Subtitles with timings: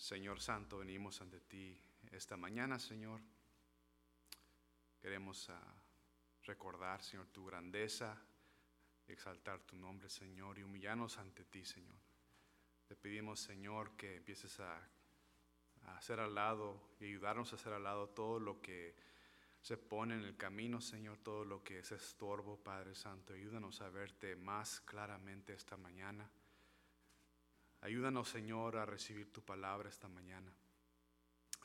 [0.00, 1.78] Señor Santo, venimos ante ti
[2.10, 3.20] esta mañana, Señor.
[4.98, 5.74] Queremos ah,
[6.44, 8.18] recordar, Señor, tu grandeza,
[9.06, 11.98] exaltar tu nombre, Señor, y humillarnos ante ti, Señor.
[12.88, 14.74] Te pedimos, Señor, que empieces a,
[15.82, 18.96] a hacer al lado y ayudarnos a hacer al lado todo lo que
[19.60, 23.34] se pone en el camino, Señor, todo lo que es estorbo, Padre Santo.
[23.34, 26.30] Ayúdanos a verte más claramente esta mañana.
[27.82, 30.52] Ayúdanos, Señor, a recibir tu palabra esta mañana,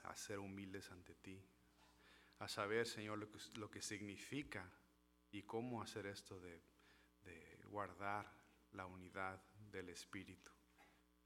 [0.03, 1.43] a ser humildes ante ti,
[2.39, 4.69] a saber, Señor, lo que, significa
[5.31, 6.61] y cómo hacer esto de,
[7.25, 8.31] de guardar
[8.71, 10.51] la unidad del Espíritu,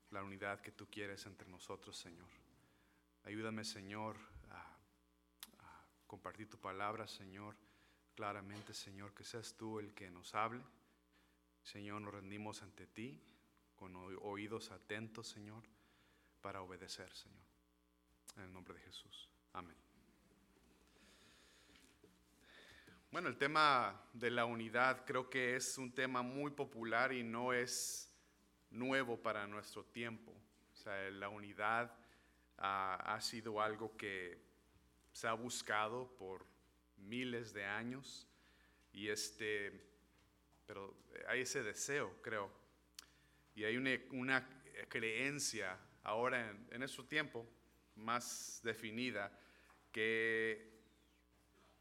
[0.09, 2.29] la unidad que tú quieres entre nosotros, Señor.
[3.25, 4.17] Ayúdame, Señor,
[4.49, 4.75] a,
[5.59, 7.55] a compartir tu palabra, Señor,
[8.15, 10.63] claramente, Señor, que seas tú el que nos hable.
[11.61, 13.21] Señor, nos rendimos ante ti
[13.79, 15.63] con oídos atentos, Señor,
[16.41, 17.39] para obedecer, Señor.
[18.35, 19.29] En el nombre de Jesús.
[19.53, 19.75] Amén.
[23.09, 27.53] Bueno, el tema de la unidad creo que es un tema muy popular y no
[27.53, 28.13] es
[28.69, 30.31] nuevo para nuestro tiempo.
[30.73, 31.89] O sea, la unidad
[32.57, 34.43] uh, ha sido algo que
[35.13, 36.45] se ha buscado por
[36.97, 38.27] miles de años
[38.91, 39.89] y este,
[40.67, 40.95] pero
[41.27, 42.58] hay ese deseo, creo.
[43.59, 44.49] Y hay una, una
[44.87, 47.45] creencia ahora en, en nuestro tiempo
[47.97, 49.37] más definida
[49.91, 50.79] que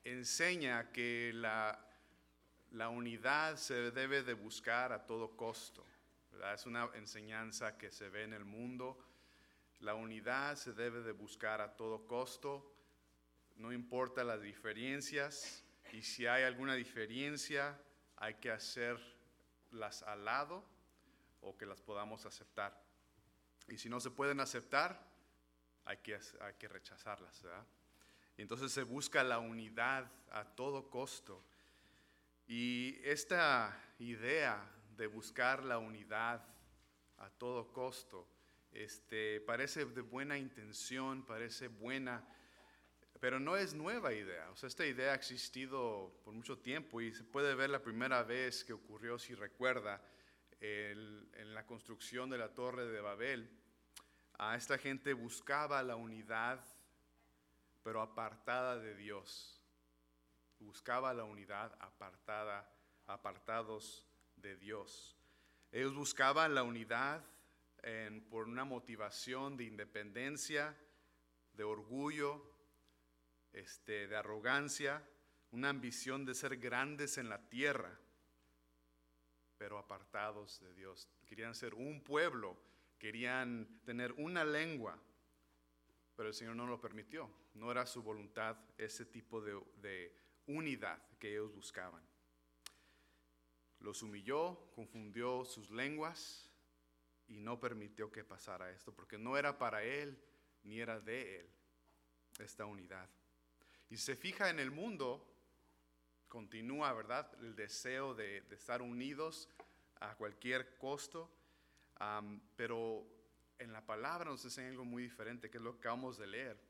[0.02, 1.78] enseña que la,
[2.72, 5.86] la, unidad se debe de buscar a todo costo.
[6.32, 6.54] ¿verdad?
[6.54, 8.98] Es una enseñanza que se ve en el mundo.
[9.78, 12.74] La unidad se debe de buscar a todo costo,
[13.54, 17.80] no importa las diferencias, y si hay alguna diferencia,
[18.16, 20.77] hay que hacerlas al lado
[21.40, 22.80] o que las podamos aceptar.
[23.68, 25.06] Y si no se pueden aceptar,
[25.84, 27.42] hay que, hay que rechazarlas.
[27.42, 27.66] ¿verdad?
[28.36, 31.42] Entonces se busca la unidad a todo costo.
[32.46, 36.44] Y esta idea de buscar la unidad
[37.18, 38.26] a todo costo
[38.72, 42.24] este, parece de buena intención, parece buena,
[43.20, 44.50] pero no es nueva idea.
[44.50, 48.22] O sea, esta idea ha existido por mucho tiempo y se puede ver la primera
[48.22, 50.00] vez que ocurrió, si recuerda,
[50.60, 53.50] en la construcción de la torre de Babel.
[54.38, 56.64] A esta gente buscaba la unidad
[57.88, 59.62] pero apartada de Dios.
[60.60, 62.70] Buscaba la unidad apartada,
[63.06, 65.16] apartados de Dios.
[65.72, 67.24] Ellos buscaban la unidad
[68.28, 70.76] por una motivación de independencia,
[71.54, 72.44] de orgullo,
[73.54, 75.02] este, de arrogancia,
[75.52, 77.98] una ambición de ser grandes en la tierra,
[79.58, 81.08] pero apartados de Dios.
[81.26, 82.56] Querían ser un pueblo,
[82.98, 84.98] querían tener una lengua,
[86.16, 87.30] pero el Señor no lo permitió.
[87.54, 90.14] No era su voluntad ese tipo de, de
[90.46, 92.02] unidad que ellos buscaban.
[93.80, 96.50] Los humilló, confundió sus lenguas
[97.28, 100.18] y no permitió que pasara esto, porque no era para él
[100.64, 101.50] ni era de él
[102.38, 103.08] esta unidad.
[103.90, 105.26] Y se fija en el mundo,
[106.28, 107.30] continúa, ¿verdad?
[107.40, 109.48] El deseo de, estar unidos
[110.00, 111.30] a cualquier costo,
[112.56, 113.04] pero
[113.58, 116.60] en la palabra nos enseña algo muy diferente, que es lo que acabamos de leer,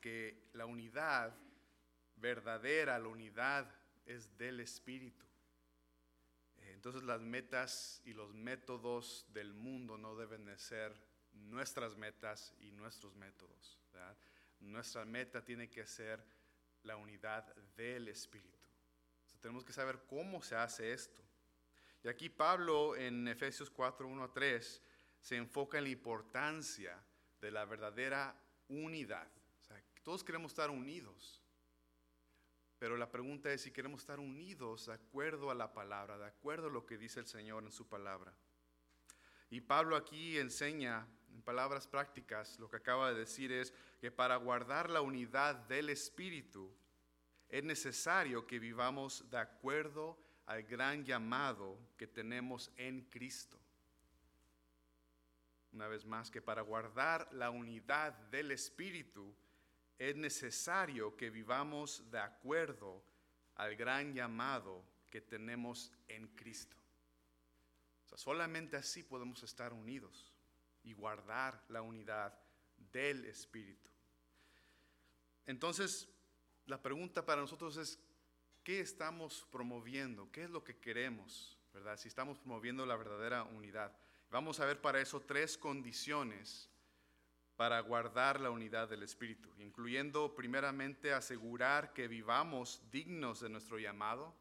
[0.00, 1.34] que la unidad
[2.16, 3.72] verdadera, la unidad
[4.06, 5.24] es del Espíritu.
[6.56, 10.92] Entonces las metas y los métodos del mundo no deben de ser
[11.32, 13.78] nuestras metas y nuestros métodos.
[14.60, 16.24] Nuestra meta tiene que ser
[16.82, 18.61] la unidad del Espíritu.
[19.42, 21.20] Tenemos que saber cómo se hace esto.
[22.04, 24.82] Y aquí Pablo en Efesios 4, 1 a 3
[25.20, 27.04] se enfoca en la importancia
[27.40, 29.28] de la verdadera unidad.
[30.02, 31.40] Todos queremos estar unidos,
[32.78, 36.66] pero la pregunta es si queremos estar unidos de acuerdo a la palabra, de acuerdo
[36.66, 38.34] a lo que dice el Señor en su palabra.
[39.48, 44.36] Y Pablo aquí enseña en palabras prácticas, lo que acaba de decir es que para
[44.36, 46.74] guardar la unidad del Espíritu
[47.52, 53.62] es necesario que vivamos de acuerdo al gran llamado que tenemos en Cristo
[55.72, 59.34] una vez más, que para guardar la unidad del Espíritu
[59.98, 63.02] es necesario que vivamos de acuerdo
[63.56, 66.76] al gran llamado que tenemos en Cristo.
[68.04, 70.32] O sea, solamente así podemos estar unidos
[70.82, 72.38] y guardar la unidad
[72.92, 73.90] del Espíritu.
[75.46, 76.08] Entonces,
[76.66, 77.98] la pregunta para nosotros es,
[78.62, 80.30] ¿qué estamos promoviendo?
[80.30, 81.58] ¿Qué es lo que queremos?
[81.72, 81.96] ¿Verdad?
[81.96, 83.96] Si estamos promoviendo la verdadera unidad.
[84.30, 86.68] Vamos a ver para eso tres condiciones
[87.56, 94.34] para guardar la unidad del Espíritu, incluyendo primeramente asegurar que vivamos dignos de nuestro llamado,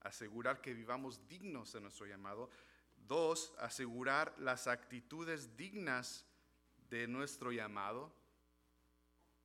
[0.00, 2.50] asegurar que vivamos dignos de nuestro llamado.
[3.06, 6.26] Dos, asegurar las actitudes dignas
[6.90, 8.12] de nuestro llamado.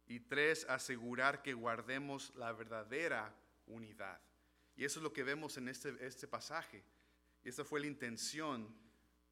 [0.07, 3.35] Y tres, asegurar que guardemos la verdadera
[3.67, 4.19] unidad.
[4.75, 6.83] Y eso es lo que vemos en este, este pasaje.
[7.43, 8.73] Y esta fue la intención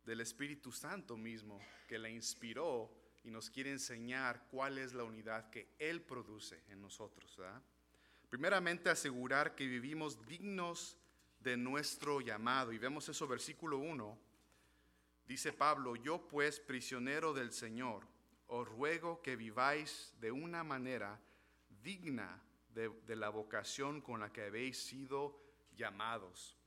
[0.05, 2.91] del Espíritu Santo mismo, que la inspiró
[3.23, 7.39] y nos quiere enseñar cuál es la unidad que Él produce en nosotros.
[8.29, 10.97] Primeramente, asegurar que vivimos dignos
[11.39, 12.71] de nuestro llamado.
[12.71, 14.17] Y vemos eso, versículo 1.
[15.27, 18.07] Dice Pablo, yo pues, prisionero del Señor,
[18.47, 21.19] os ruego que viváis de una manera
[21.81, 22.41] digna
[22.73, 25.39] de, la vocación con la que habéis sido
[25.75, 26.57] llamados.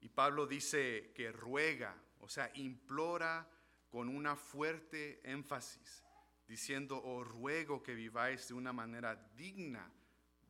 [0.00, 3.48] Y Pablo dice que ruega, o sea, implora
[3.90, 6.02] con una fuerte énfasis,
[6.48, 9.90] diciendo, os ruego que viváis de una manera digna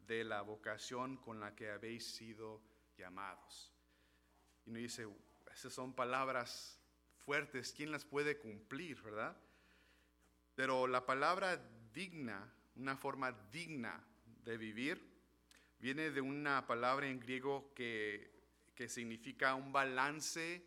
[0.06, 2.62] de la vocación con la que habéis sido
[2.96, 3.72] llamados.
[4.66, 5.08] Y nos dice,
[5.52, 6.80] esas son palabras
[7.18, 9.36] fuertes, ¿quién las puede cumplir, verdad?
[10.54, 11.60] Pero la palabra
[11.92, 14.04] digna, una forma digna
[14.44, 15.00] de vivir,
[15.78, 18.30] viene de una palabra en griego que,
[18.74, 20.66] que significa un balance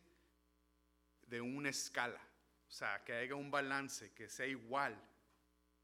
[1.27, 2.21] de una escala.
[2.67, 4.99] O sea, que haya un balance, que sea igual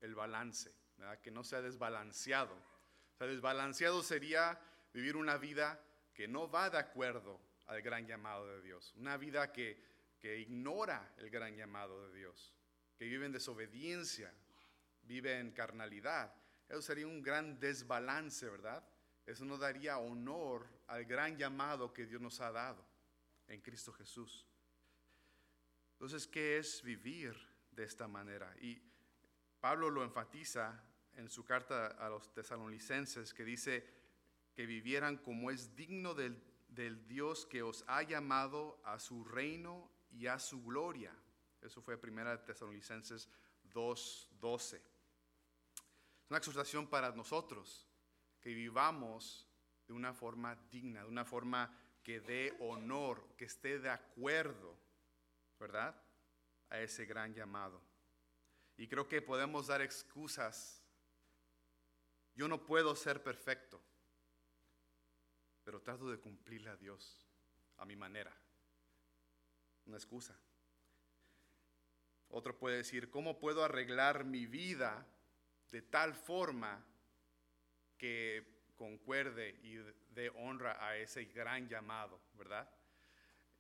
[0.02, 1.20] el balance, ¿verdad?
[1.22, 2.54] que no sea desbalanceado.
[2.54, 4.60] O sea, desbalanceado sería
[4.94, 5.80] vivir una vida
[6.14, 9.82] que no va de acuerdo al gran llamado de Dios, una vida que,
[10.20, 12.54] que ignora el gran llamado de Dios,
[12.98, 14.34] que vive en desobediencia,
[15.04, 16.34] vive en carnalidad.
[16.70, 18.84] Eso sería un gran desbalance, ¿verdad?
[19.26, 22.86] Eso no daría honor al gran llamado que Dios nos ha dado
[23.48, 24.48] en Cristo Jesús.
[25.94, 27.36] Entonces, ¿qué es vivir
[27.72, 28.54] de esta manera?
[28.60, 28.82] Y
[29.60, 30.84] Pablo lo enfatiza
[31.16, 33.88] en su carta a los tesalonicenses, que dice,
[34.54, 36.42] que vivieran como es digno del,
[37.08, 41.16] Dios que os ha llamado a su reino y a su gloria.
[41.64, 43.30] Eso fue 1 Tesalonicenses
[43.72, 44.76] 2.12.
[44.76, 47.88] Es una exhortación para nosotros,
[48.42, 49.48] que vivamos
[49.88, 54.78] de una forma digna, de una forma que dé honor, que esté de acuerdo,
[55.60, 55.96] ¿verdad?
[56.70, 57.82] A ese gran llamado.
[58.78, 60.84] Y creo que podemos dar excusas.
[62.36, 63.82] Yo no puedo ser perfecto
[65.64, 67.26] pero trato de cumplirle a Dios
[67.78, 68.36] a mi manera.
[69.86, 70.38] Una excusa.
[72.36, 75.06] Otro puede decir, ¿cómo puedo arreglar mi vida
[75.70, 76.84] de tal forma
[77.96, 79.78] que concuerde y
[80.10, 82.68] dé honra a ese gran llamado, verdad?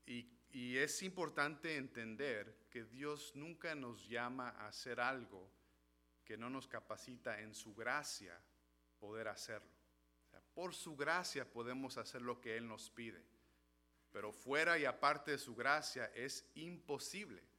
[0.08, 5.48] Y, y es importante entender que Dios nunca nos llama a hacer algo
[6.26, 8.42] que no nos capacita en su gracia
[9.00, 9.70] poder hacerlo.
[10.56, 13.24] Por su gracia podemos hacer lo que Él nos pide,
[14.12, 17.53] pero fuera y aparte de su gracia es imposible.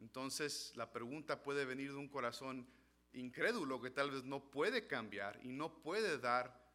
[0.00, 2.66] Entonces la pregunta puede venir de un corazón
[3.12, 6.66] incrédulo que tal vez no puede cambiar y no puede dar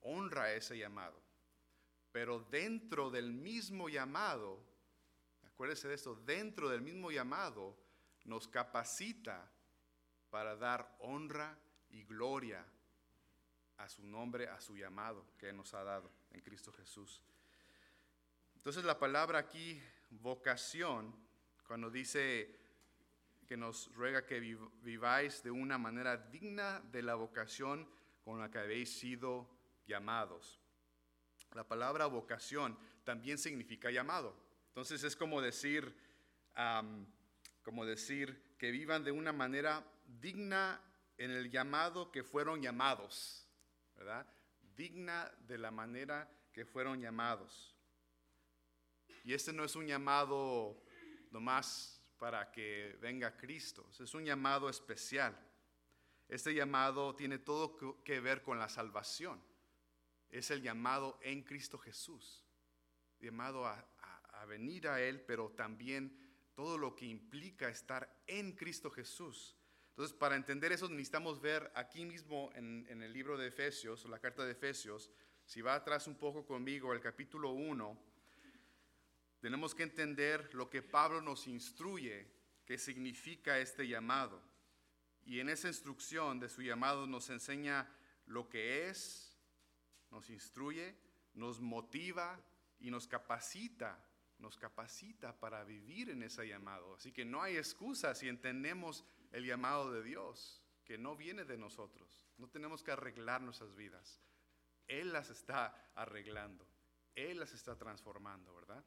[0.00, 1.20] honra a ese llamado.
[2.12, 4.60] Pero dentro del mismo llamado,
[5.46, 7.76] acuérdese de esto, dentro del mismo llamado
[8.24, 9.50] nos capacita
[10.30, 11.58] para dar honra
[11.90, 12.64] y gloria
[13.76, 17.20] a su nombre, a su llamado que nos ha dado en Cristo Jesús.
[18.56, 21.14] Entonces la palabra aquí, vocación,
[21.66, 22.63] cuando dice
[23.46, 24.40] que nos ruega que
[24.82, 27.88] viváis de una manera digna de la vocación
[28.22, 29.48] con la que habéis sido
[29.86, 30.60] llamados.
[31.52, 34.36] La palabra vocación también significa llamado.
[34.68, 35.94] Entonces es como decir,
[37.62, 40.80] como decir que vivan de una manera digna
[41.16, 43.48] en el llamado que fueron llamados.
[43.94, 44.26] ¿verdad?
[44.76, 47.74] Digna de la manera que fueron llamados.
[49.22, 50.82] Y este no es un llamado
[51.30, 55.38] nomás para que venga Cristo, es un llamado especial.
[56.26, 59.44] Este llamado tiene todo que ver con la salvación.
[60.30, 62.42] Es el llamado en Cristo Jesús,
[63.20, 63.86] llamado a,
[64.48, 66.18] venir a Él, pero también
[66.54, 69.54] todo lo que implica estar en Cristo Jesús.
[69.90, 74.46] Entonces, para entender eso necesitamos ver aquí mismo en, el libro de Efesios, la carta
[74.46, 75.10] de Efesios,
[75.44, 78.13] si va atrás un poco conmigo, el capítulo 1,
[79.44, 82.26] tenemos que entender lo que Pablo nos instruye,
[82.64, 84.40] qué significa este llamado.
[85.26, 87.86] Y en esa instrucción de su llamado nos enseña
[88.24, 89.36] lo que es,
[90.10, 90.96] nos instruye,
[91.34, 92.40] nos motiva
[92.80, 94.02] y nos capacita
[94.38, 96.94] nos capacita para vivir en ese llamado.
[96.94, 101.58] Así que no hay excusa si entendemos el llamado de Dios, que no viene de
[101.58, 102.26] nosotros.
[102.38, 104.20] No tenemos que arreglar nuestras vidas.
[104.86, 106.66] Él las está arreglando.
[107.14, 108.84] Él las está transformando, ¿verdad?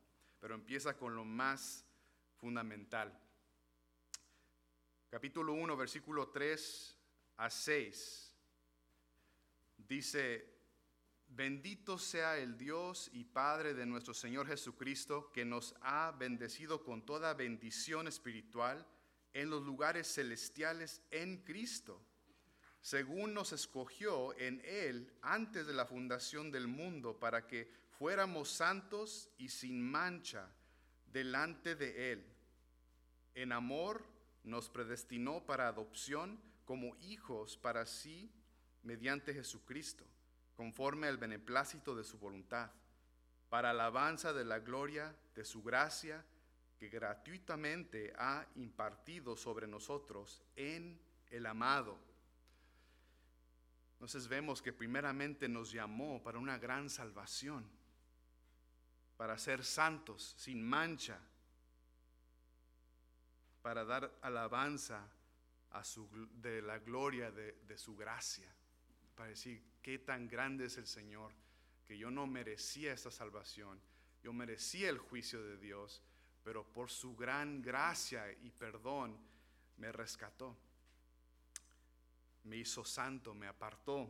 [0.48, 1.84] Pero empieza con lo más
[2.38, 3.12] fundamental.
[5.10, 6.98] Capítulo 1, versículo 3
[7.36, 8.34] a 6.
[9.78, 10.50] Dice,
[11.28, 17.06] Bendito sea el Dios y Padre de nuestro Señor Jesucristo, que nos ha bendecido con
[17.06, 18.88] toda bendición espiritual
[19.34, 22.02] en los lugares celestiales en Cristo,
[22.80, 29.30] según nos escogió en Él antes de la fundación del mundo, para que fuéramos santos
[29.38, 30.50] y sin mancha
[31.06, 32.26] delante de Él.
[33.36, 34.06] En amor
[34.44, 38.32] nos predestinó para adopción como hijos para sí
[38.84, 40.06] mediante Jesucristo
[40.58, 42.72] conforme al beneplácito de su voluntad,
[43.48, 46.26] para alabanza de la gloria de su gracia
[46.80, 51.00] que gratuitamente ha impartido sobre nosotros en
[51.30, 52.00] el amado.
[53.94, 57.70] Entonces vemos que primeramente nos llamó para una gran salvación,
[59.18, 61.20] para ser santos, sin mancha,
[63.62, 65.06] para dar alabanza
[65.72, 68.48] a su, de la gloria de, de su gracia,
[69.16, 71.34] para decir, qué tan grande es el Señor,
[71.86, 73.82] que yo no merecía esta salvación,
[74.24, 76.04] yo merecía el juicio de Dios,
[76.44, 79.18] pero por su gran gracia y perdón
[79.78, 80.56] me rescató,
[82.44, 84.10] me hizo santo, me apartó,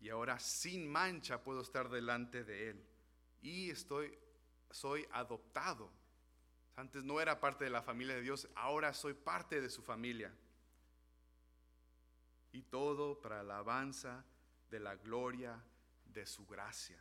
[0.00, 2.84] y ahora sin mancha puedo estar delante de Él.
[3.40, 4.16] Y estoy,
[4.70, 5.90] soy adoptado.
[6.76, 10.32] Antes no era parte de la familia de Dios, ahora soy parte de su familia.
[12.52, 14.24] Y todo para alabanza
[14.70, 15.62] de la gloria
[16.04, 16.98] de su gracia.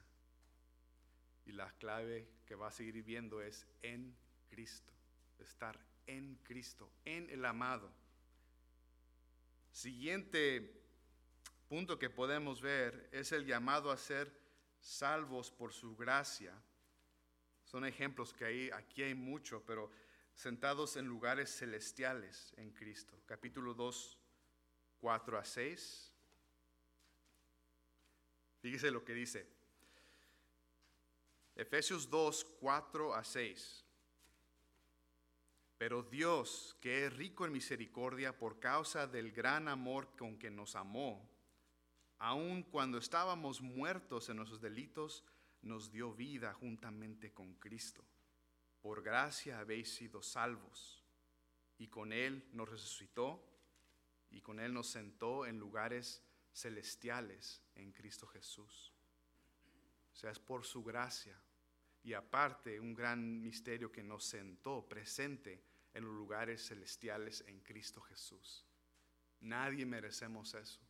[1.46, 4.16] Y la clave que va a seguir viendo es en
[4.50, 4.94] Cristo,
[5.40, 7.92] estar en Cristo, en el amado.
[9.72, 10.82] Siguiente
[11.70, 14.47] punto que podemos ver es el llamado a ser
[14.80, 16.54] salvos por su gracia.
[17.64, 19.90] Son ejemplos que hay, aquí hay mucho, pero
[20.34, 23.20] sentados en lugares celestiales en Cristo.
[23.26, 24.18] Capítulo 2,
[25.02, 26.14] 4 a 6.
[28.62, 29.48] Fíjese lo que dice.
[31.56, 33.84] Efesios 2, 4 a 6.
[35.78, 40.76] Pero Dios, que es rico en misericordia por causa del gran amor con que nos
[40.76, 41.30] amó,
[42.20, 45.24] aun cuando estábamos muertos en nuestros delitos,
[45.62, 48.04] nos dio vida juntamente con Cristo.
[48.82, 51.04] Por gracia habéis sido salvos,
[51.78, 53.44] y con Él nos resucitó,
[54.30, 58.94] y con Él nos sentó en lugares celestiales en Cristo Jesús.
[60.12, 61.40] O sea, es por su gracia.
[62.04, 65.62] Y aparte, un gran misterio que nos sentó presente
[65.94, 68.66] en los lugares celestiales en Cristo Jesús.
[69.42, 70.87] Nadie merecemos eso.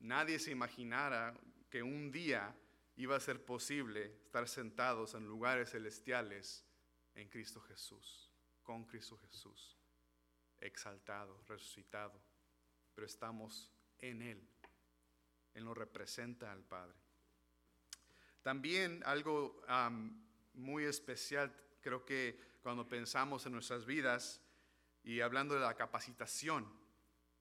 [0.00, 1.34] Nadie se imaginara
[1.68, 2.56] que un día
[2.96, 6.64] iba a ser posible estar sentados en lugares celestiales
[7.14, 8.30] en Cristo Jesús,
[8.62, 9.76] con Cristo Jesús,
[10.60, 12.20] exaltado, resucitado,
[12.94, 14.48] pero estamos en Él.
[15.54, 16.96] Él nos representa al Padre.
[18.42, 19.62] También algo
[20.54, 24.40] muy especial, creo que cuando pensamos en nuestras vidas
[25.02, 26.79] y hablando de la capacitación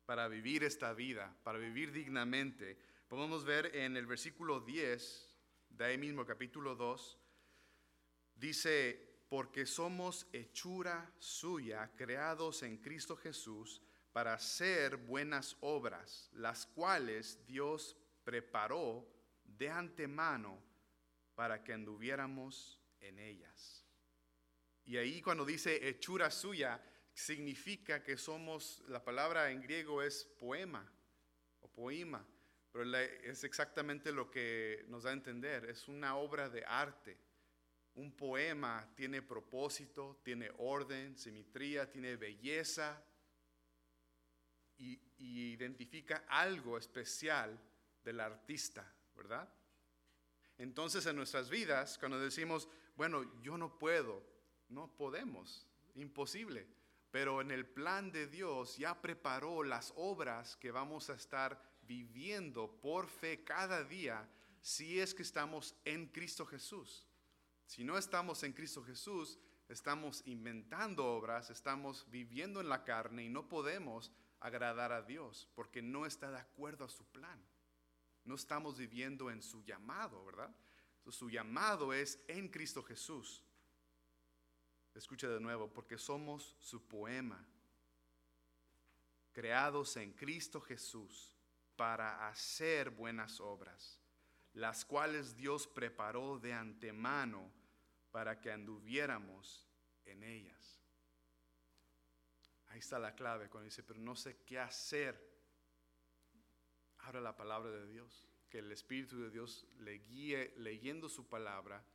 [0.10, 2.76] para vivir esta vida, para vivir dignamente,
[3.08, 5.38] podemos ver en el versículo 10
[5.70, 7.20] de ahí mismo, capítulo 2,
[8.34, 17.46] dice, porque somos hechura suya, creados en Cristo Jesús, para hacer buenas obras, las cuales
[17.46, 19.08] Dios preparó
[19.44, 20.60] de antemano
[21.36, 23.86] para que anduviéramos en ellas.
[24.86, 26.82] Y ahí cuando dice hechura suya,
[27.20, 30.90] significa que somos, la palabra en griego es poema
[31.60, 32.26] o poema,
[32.72, 37.18] pero es exactamente lo que nos da a entender, es una obra de arte.
[37.96, 43.04] Un poema tiene propósito, tiene orden, simetría, tiene belleza,
[44.78, 47.60] y, identifica algo especial
[48.02, 49.54] del artista, ¿verdad?
[50.58, 54.24] Entonces en nuestras vidas, cuando decimos, bueno, yo no puedo,
[54.70, 56.79] no podemos, imposible,
[57.12, 62.80] pero en el plan de Dios ya preparó las obras que vamos a estar viviendo
[62.82, 64.30] por fe cada día
[64.62, 67.08] si es que estamos en Cristo Jesús.
[67.66, 73.30] Si no estamos en Cristo Jesús, estamos inventando obras, estamos viviendo en la carne y
[73.30, 77.44] no podemos agradar a Dios, porque no está de acuerdo a su plan.
[78.24, 80.56] No estamos viviendo en su llamado, ¿verdad?
[81.10, 83.44] Su llamado es en Cristo Jesús.
[85.00, 87.42] Escucha de nuevo, porque somos su poema,
[89.32, 91.38] creados en Cristo Jesús
[91.78, 93.98] para hacer buenas obras,
[94.54, 97.50] las cuales Dios preparó de antemano
[98.12, 99.66] para que anduviéramos
[100.04, 100.82] en ellas.
[102.68, 105.18] Ahí está la clave cuando dice, pero no sé qué hacer.
[106.98, 111.86] Ahora la palabra de Dios, que el Espíritu de Dios le guíe leyendo su palabra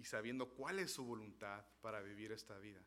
[0.00, 2.80] y sabiendo cuál es su voluntad para vivir esta vida.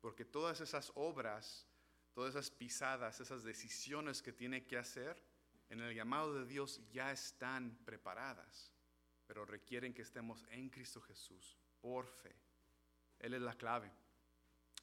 [0.00, 1.66] Porque todas esas obras,
[2.12, 5.20] todas esas pisadas, esas decisiones que tiene que hacer
[5.68, 8.70] en el llamado de Dios ya están preparadas,
[9.26, 12.36] pero requieren que estemos en Cristo Jesús por fe.
[13.18, 13.90] Él es la clave.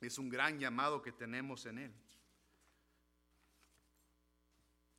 [0.02, 1.94] Es un gran llamado que tenemos en Él.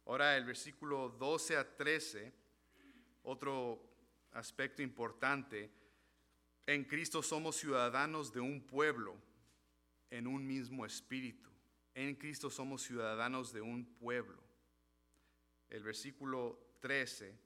[0.06, 2.32] Ahora el versículo 12 a 13,
[3.24, 3.90] otro
[4.32, 5.81] aspecto importante
[6.66, 9.16] en Cristo somos ciudadanos de un pueblo
[10.10, 11.50] en un mismo espíritu.
[11.94, 14.42] En Cristo somos ciudadanos de un pueblo.
[15.68, 17.36] El versículo 13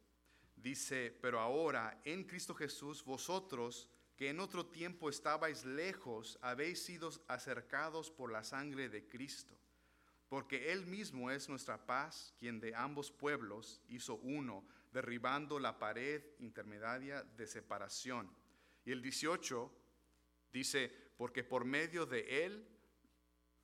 [0.56, 7.10] dice, pero ahora en Cristo Jesús vosotros que en otro tiempo estabais lejos, habéis sido
[7.28, 9.54] acercados por la sangre de Cristo,
[10.28, 16.24] porque Él mismo es nuestra paz, quien de ambos pueblos hizo uno, derribando la pared
[16.38, 18.30] intermedia de separación
[18.86, 19.70] y el 18
[20.52, 22.66] dice, porque por medio de Él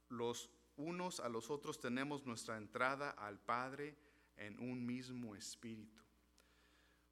[0.08, 3.96] los unos a los otros tenemos nuestra entrada al Padre
[4.36, 6.02] en un mismo espíritu.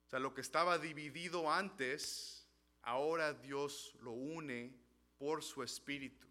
[0.06, 2.48] O sea, lo que estaba dividido antes,
[2.82, 4.74] ahora Dios lo une
[5.16, 6.26] por su espíritu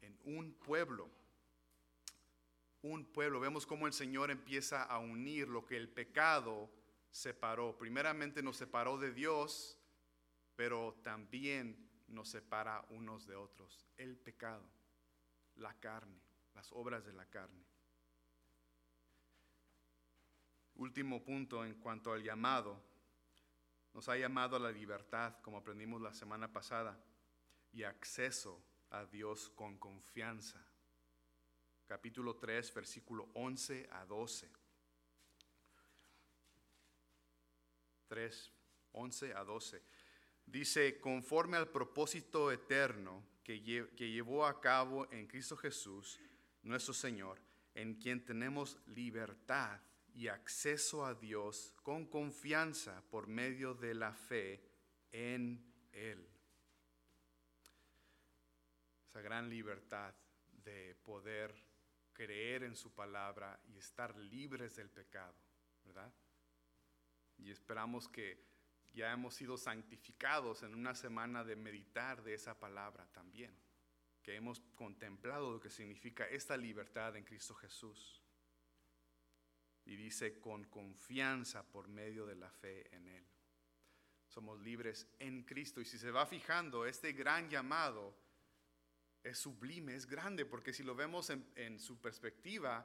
[0.00, 1.10] en un pueblo.
[2.82, 3.40] Un pueblo.
[3.40, 6.70] Vemos cómo el Señor empieza a unir lo que el pecado
[7.10, 7.76] separó.
[7.76, 9.77] Primeramente nos separó de Dios
[10.58, 13.86] pero también nos separa unos de otros.
[13.96, 14.68] El pecado,
[15.54, 16.20] la carne,
[16.52, 17.64] las obras de la carne.
[20.74, 22.82] Último punto en cuanto al llamado.
[23.94, 27.00] Nos ha llamado a la libertad, como aprendimos la semana pasada,
[27.70, 30.60] y acceso a Dios con confianza.
[31.86, 34.50] Capítulo 3, versículo 11 a 12.
[38.08, 38.52] 3,
[38.90, 39.97] 11 a 12
[40.50, 46.20] dice, conforme al propósito eterno que, llevó a cabo en Cristo Jesús,
[46.62, 47.40] nuestro Señor,
[47.74, 49.80] en quien tenemos libertad
[50.14, 54.60] y acceso a Dios con confianza por medio de la fe
[55.12, 56.26] en Él.
[59.08, 60.14] Esa gran libertad
[60.64, 61.54] de poder
[62.12, 65.34] creer en su palabra y estar libres del pecado,
[65.84, 66.12] ¿verdad?
[67.38, 68.44] Y esperamos que
[68.98, 73.56] ya hemos sido santificados en una semana de meditar de esa palabra también,
[74.24, 78.20] que hemos contemplado lo que significa esta libertad en Cristo Jesús.
[79.84, 83.24] Y dice, con confianza por medio de la fe en Él.
[84.26, 85.80] Somos libres en Cristo.
[85.80, 88.18] Y si se va fijando, este gran llamado
[89.22, 92.84] es sublime, es grande, porque si lo vemos en, su perspectiva,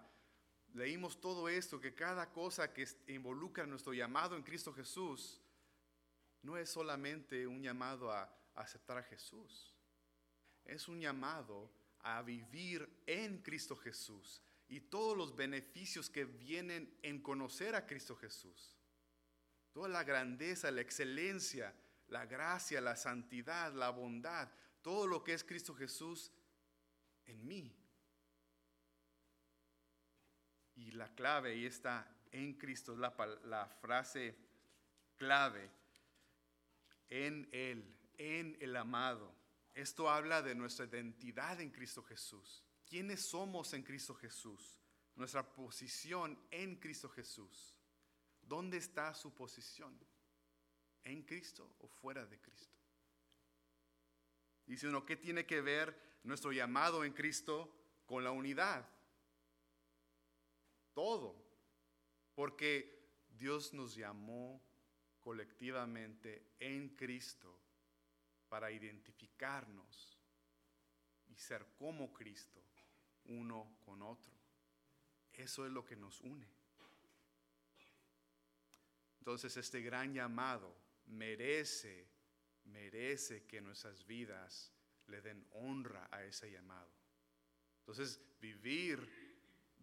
[0.75, 5.42] leímos todo esto, que cada cosa que involucra nuestro llamado en Cristo Jesús,
[6.43, 9.73] no es solamente un llamado a aceptar a Jesús,
[10.65, 17.21] es un llamado a vivir en Cristo Jesús y todos los beneficios que vienen en
[17.21, 18.75] conocer a Cristo Jesús.
[19.71, 21.73] Toda la grandeza, la excelencia,
[22.07, 24.49] la gracia, la santidad, la bondad,
[24.81, 26.31] todo lo que es Cristo Jesús
[27.25, 27.75] en mí.
[30.75, 33.13] Y la clave, y está en Cristo, la,
[33.45, 34.35] la frase
[35.17, 35.82] clave
[37.09, 39.33] en Él, en el amado.
[39.73, 42.63] Esto habla de nuestra identidad en Cristo Jesús.
[42.85, 44.79] ¿Quiénes somos en Cristo Jesús?
[45.15, 47.79] Nuestra posición en Cristo Jesús.
[48.41, 49.97] ¿Dónde está su posición?
[51.03, 52.77] ¿En Cristo o fuera de Cristo?
[54.65, 57.73] Dice uno, ¿qué tiene que ver nuestro llamado en Cristo
[58.05, 58.87] con la unidad?
[60.93, 61.35] Todo.
[62.35, 64.61] Porque Dios nos llamó
[65.23, 67.59] colectivamente en Cristo
[68.49, 70.19] para identificarnos
[71.27, 72.61] y ser como Cristo
[73.25, 74.33] uno con otro.
[75.31, 76.47] Eso es lo que nos une.
[79.19, 82.09] Entonces este gran llamado merece,
[82.65, 84.73] merece que nuestras vidas
[85.07, 86.91] le den honra a ese llamado.
[87.79, 89.33] Entonces vivir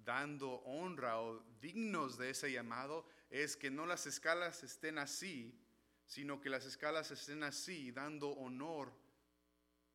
[0.04, 5.56] dando honra o dignos de ese llamado es que no las escalas estén así,
[6.04, 8.92] sino que las escalas estén así, dando honor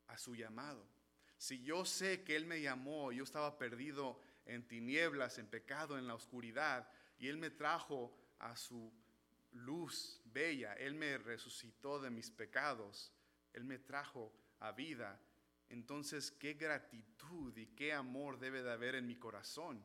[0.08, 0.88] a su llamado.
[1.38, 6.08] Si yo sé que Él me llamó, yo estaba perdido en tinieblas, en pecado, en
[6.08, 8.94] la oscuridad, y Él me trajo a su
[9.52, 13.12] luz bella, Él me resucitó de mis pecados,
[13.52, 15.20] Él me trajo a vida,
[15.68, 19.84] entonces qué gratitud y qué amor debe de haber en mi corazón.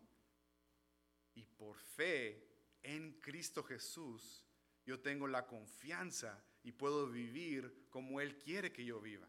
[1.35, 2.50] Y por fe
[2.83, 4.45] en Cristo Jesús,
[4.85, 9.29] yo tengo la confianza y puedo vivir como Él quiere que yo viva.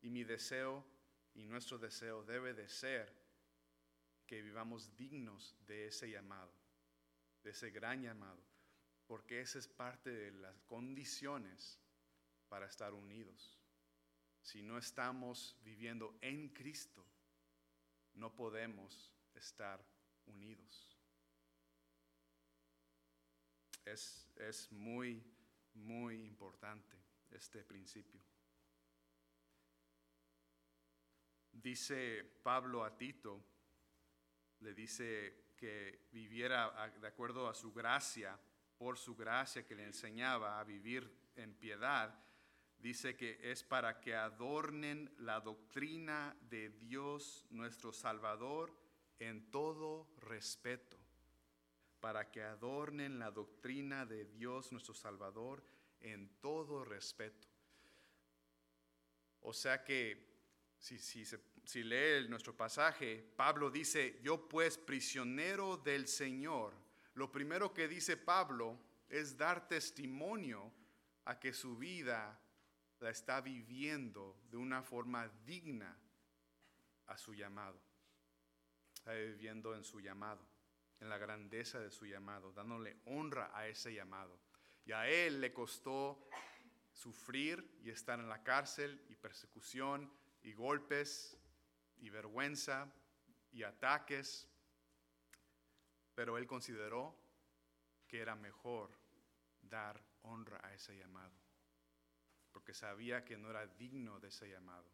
[0.00, 0.84] Y mi deseo
[1.34, 3.14] y nuestro deseo debe de ser
[4.26, 6.52] que vivamos dignos de ese llamado,
[7.42, 8.42] de ese gran llamado,
[9.06, 11.80] porque esa es parte de las condiciones
[12.48, 13.60] para estar unidos.
[14.42, 17.04] Si no estamos viviendo en Cristo,
[18.14, 19.84] no podemos estar
[20.26, 20.99] unidos.
[23.90, 25.22] Es, es muy,
[25.74, 26.96] muy importante
[27.30, 28.20] este principio.
[31.52, 33.42] Dice Pablo a Tito,
[34.60, 38.38] le dice que viviera de acuerdo a su gracia,
[38.78, 42.16] por su gracia que le enseñaba a vivir en piedad,
[42.78, 48.72] dice que es para que adornen la doctrina de Dios nuestro Salvador
[49.18, 50.99] en todo respeto,
[52.00, 55.62] para que adornen la doctrina de Dios nuestro Salvador
[56.00, 57.48] en todo respeto.
[59.40, 60.30] O sea que
[60.78, 61.24] si, si,
[61.64, 66.74] si lee nuestro pasaje, Pablo dice, yo pues prisionero del Señor,
[67.14, 70.72] lo primero que dice Pablo es dar testimonio
[71.24, 72.40] a que su vida
[73.00, 75.96] la está viviendo de una forma digna
[77.06, 77.80] a su llamado.
[78.94, 80.46] Está viviendo en su llamado,
[81.00, 84.38] en la grandeza de su llamado, dándole honra a ese llamado.
[84.84, 86.28] Y a él le costó
[86.92, 91.36] sufrir y estar en la cárcel y persecución y golpes
[91.98, 92.92] y vergüenza
[93.52, 94.48] y ataques,
[96.14, 97.18] pero él consideró
[98.06, 98.90] que era mejor
[99.62, 101.40] dar honra a ese llamado
[102.52, 104.90] porque sabía que no era digno de ese llamado.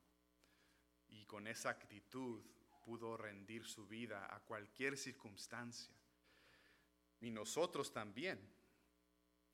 [1.09, 2.45] Y con esa actitud
[2.87, 5.93] pudo rendir su vida a cualquier circunstancia.
[7.21, 8.39] Y nosotros también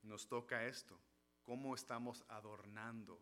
[0.02, 1.00] nos toca esto,
[1.42, 3.18] cómo estamos adornando,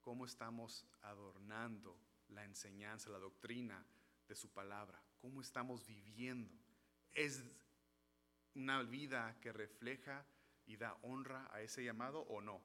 [0.00, 3.84] cómo estamos adornando la enseñanza, la doctrina
[4.28, 6.54] de su palabra, cómo estamos viviendo.
[7.10, 7.42] ¿Es
[8.54, 10.24] una vida que refleja
[10.64, 12.62] y da honra a ese llamado o no?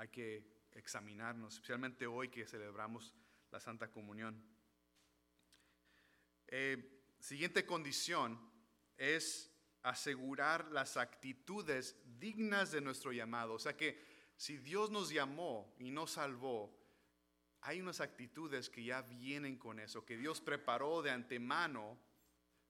[0.00, 3.14] hay que examinarnos, especialmente hoy que celebramos
[3.50, 4.42] la Santa Comunión.
[6.50, 8.38] Eh, siguiente condición
[8.96, 9.50] es
[9.82, 13.54] asegurar las actitudes dignas de nuestro llamado.
[13.54, 14.02] O sea que
[14.36, 16.76] si Dios nos llamó y nos salvó,
[17.62, 21.98] hay unas actitudes que ya vienen con eso, que Dios preparó de antemano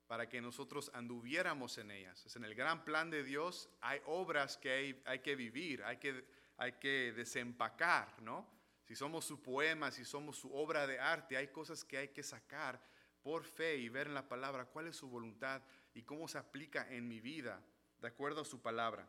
[0.06, 2.26] para que nosotros anduviéramos en ellas.
[2.26, 5.98] Es en el gran plan de Dios hay obras que hay, hay que vivir, hay
[5.98, 6.24] que
[6.60, 8.46] hay que desempacar, ¿no?
[8.84, 12.22] Si somos su poema, si somos su obra de arte, hay cosas que hay que
[12.22, 12.78] sacar
[13.22, 15.62] por fe y ver en la palabra cuál es su voluntad
[15.94, 17.62] y cómo se aplica en mi vida
[18.00, 19.08] de acuerdo a su palabra.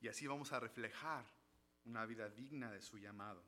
[0.00, 1.24] Y así vamos a reflejar
[1.84, 3.42] una vida digna de su llamado.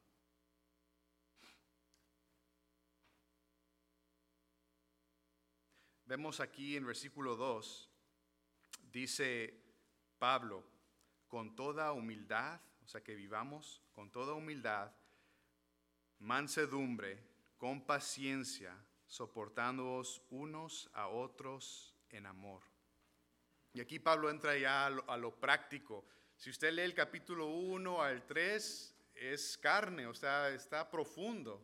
[6.07, 7.89] Vemos aquí en versículo 2,
[8.91, 9.63] dice
[10.19, 10.65] Pablo,
[11.29, 14.93] con toda humildad, o sea, que vivamos con toda humildad,
[16.19, 17.30] mansedumbre,
[17.61, 18.75] con paciencia,
[19.07, 22.63] soportándoos unos a otros en amor.
[23.75, 26.05] Y aquí Pablo entra ya a lo, práctico.
[26.37, 31.63] Si usted lee el capítulo 1 al 3, es carne, o sea, está profundo.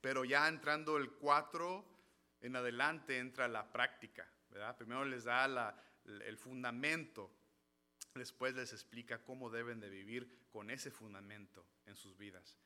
[0.00, 1.84] Pero ya entrando el 4
[2.40, 4.76] en adelante entra la práctica, ¿verdad?
[4.76, 7.30] Primero les da el fundamento
[8.14, 12.56] Después les explica cómo deben de vivir con ese fundamento en sus vidas.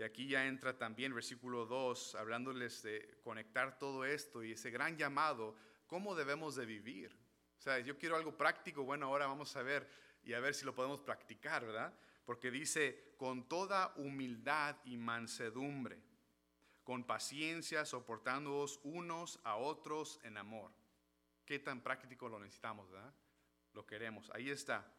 [0.00, 4.96] Y aquí ya entra también versículo 2, hablándoles de conectar todo esto y ese gran
[4.96, 5.54] llamado,
[5.86, 7.14] cómo debemos de vivir.
[7.58, 9.86] O sea, yo quiero algo práctico, bueno, ahora vamos a ver
[10.22, 11.92] y a ver si lo podemos practicar, ¿verdad?
[12.24, 16.02] Porque dice, con toda humildad y mansedumbre,
[16.82, 20.72] con paciencia, soportándoos unos a otros en amor.
[21.44, 23.12] ¿Qué tan práctico lo necesitamos, verdad?
[23.74, 24.30] lo queremos.
[24.30, 24.90] Ahí está,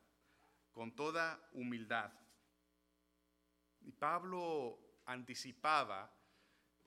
[0.71, 2.13] con toda humildad.
[3.81, 6.11] Y Pablo anticipaba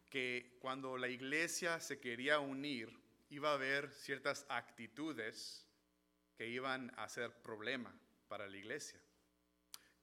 [0.09, 2.97] que cuando la iglesia se quería unir,
[3.31, 5.67] iba a haber ciertas actitudes
[6.37, 7.93] que iban a ser problema
[8.29, 9.01] para la iglesia.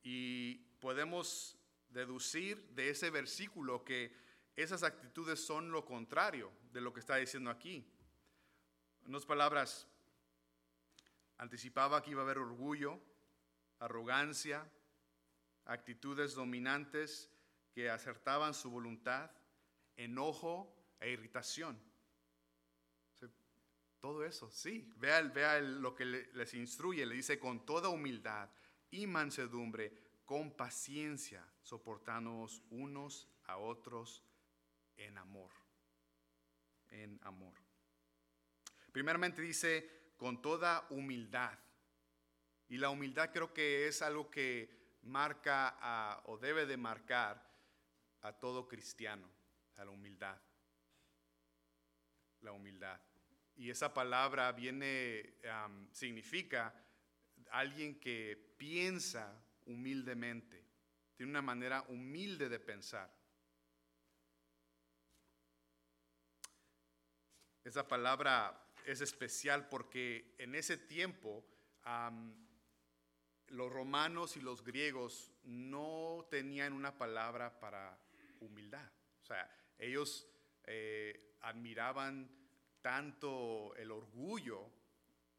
[0.04, 1.58] Y podemos
[1.90, 4.14] deducir de ese versículo que
[4.56, 7.86] esas actitudes son lo contrario de lo que está diciendo aquí.
[9.06, 9.88] En palabras,
[11.38, 13.00] anticipaba que iba a haber orgullo,
[13.80, 14.70] arrogancia,
[15.66, 17.31] actitudes dominantes
[17.74, 19.32] que acertaban su voluntad,
[19.96, 21.80] enojo e irritación.
[24.00, 24.92] Todo eso, sí.
[24.98, 27.06] Vea, vea lo que les instruye.
[27.06, 28.50] Le dice con toda humildad
[28.90, 29.94] y mansedumbre,
[30.26, 34.24] con paciencia, soportándonos unos a otros
[34.98, 35.52] en amor.
[36.90, 37.54] En amor.
[38.92, 41.58] Primeramente dice con toda humildad.
[42.70, 47.51] Y la humildad creo que es algo que marca o debe de marcar
[48.22, 49.28] a todo cristiano,
[49.78, 50.40] a la humildad.
[52.42, 53.00] La humildad.
[53.56, 55.36] Y esa palabra viene,
[55.92, 56.74] significa
[57.52, 60.64] alguien que piensa humildemente,
[61.16, 63.12] tiene una manera humilde de pensar.
[67.64, 71.46] Esa palabra es especial porque en ese tiempo
[73.48, 77.98] los romanos y los griegos no tenían una palabra para
[78.42, 78.92] humildad.
[79.22, 80.28] O sea, ellos
[80.66, 82.30] eh, admiraban
[82.82, 84.70] tanto el orgullo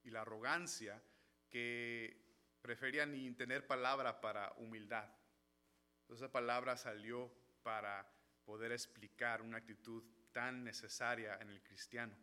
[0.02, 1.02] y la arrogancia
[1.50, 2.22] que
[2.62, 5.08] preferían ni tener palabra para humildad.
[6.02, 8.06] Entonces esa palabra salió para
[8.44, 12.16] poder explicar una actitud tan necesaria en el cristiano.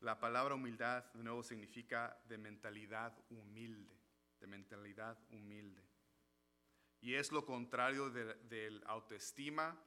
[0.00, 3.96] La palabra humildad de nuevo significa de mentalidad humilde,
[4.40, 5.82] de mentalidad humilde.
[7.04, 9.78] Y es lo contrario del autoestima,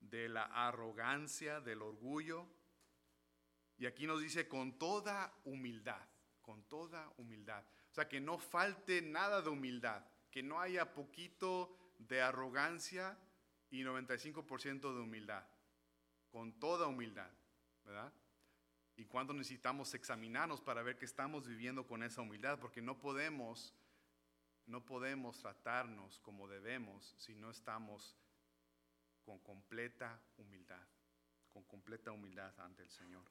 [0.00, 2.48] de la arrogancia, del orgullo.
[3.78, 6.04] Y aquí nos dice con toda humildad,
[6.40, 7.64] con toda humildad.
[7.92, 13.16] O sea, que no falte nada de humildad, que no haya poquito de arrogancia
[13.70, 15.46] y 95% de humildad,
[16.28, 17.30] con toda humildad,
[17.84, 18.12] ¿verdad?
[18.96, 23.76] Y cuando necesitamos examinarnos para ver que estamos viviendo con esa humildad, porque no podemos,
[24.66, 28.16] no podemos tratarnos como debemos si no estamos
[29.24, 30.86] con completa humildad,
[31.52, 33.24] con completa humildad ante el Señor.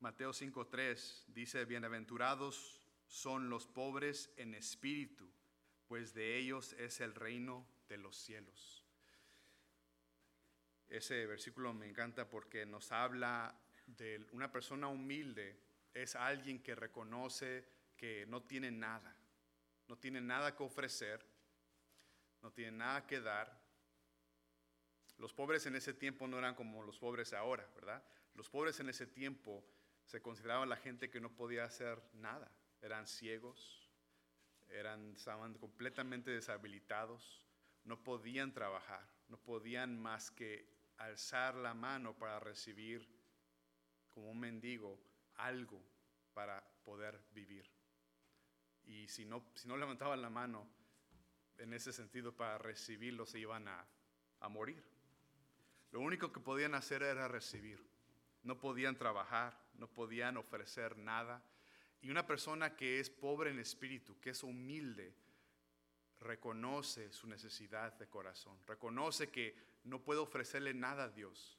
[0.00, 5.30] Mateo 5.3 dice, bienaventurados son los pobres en espíritu,
[5.86, 8.84] pues de ellos es el reino de los cielos.
[10.88, 13.54] Ese versículo me encanta porque nos habla
[13.86, 15.60] de una persona humilde,
[15.94, 19.14] es alguien que reconoce que no tiene nada,
[19.88, 21.24] no tiene nada que ofrecer,
[22.42, 23.60] no tiene nada que dar.
[25.18, 28.02] Los pobres en ese tiempo no eran como los pobres ahora, ¿verdad?
[28.34, 29.64] Los pobres en ese tiempo
[30.06, 32.50] se consideraban la gente que no podía hacer nada,
[32.80, 33.90] eran ciegos,
[34.68, 37.46] eran, estaban completamente deshabilitados,
[37.84, 43.08] no podían trabajar, no podían más que alzar la mano para recibir
[44.08, 44.98] como un mendigo
[45.44, 45.80] algo
[46.34, 47.68] para poder vivir.
[48.84, 50.66] Y si no, si no levantaban la mano
[51.58, 53.86] en ese sentido para recibirlo, se iban a,
[54.40, 54.82] a morir.
[55.92, 57.84] Lo único que podían hacer era recibir.
[58.42, 61.42] No podían trabajar, no podían ofrecer nada.
[62.00, 65.14] Y una persona que es pobre en espíritu, que es humilde,
[66.20, 71.58] reconoce su necesidad de corazón, reconoce que no puede ofrecerle nada a Dios,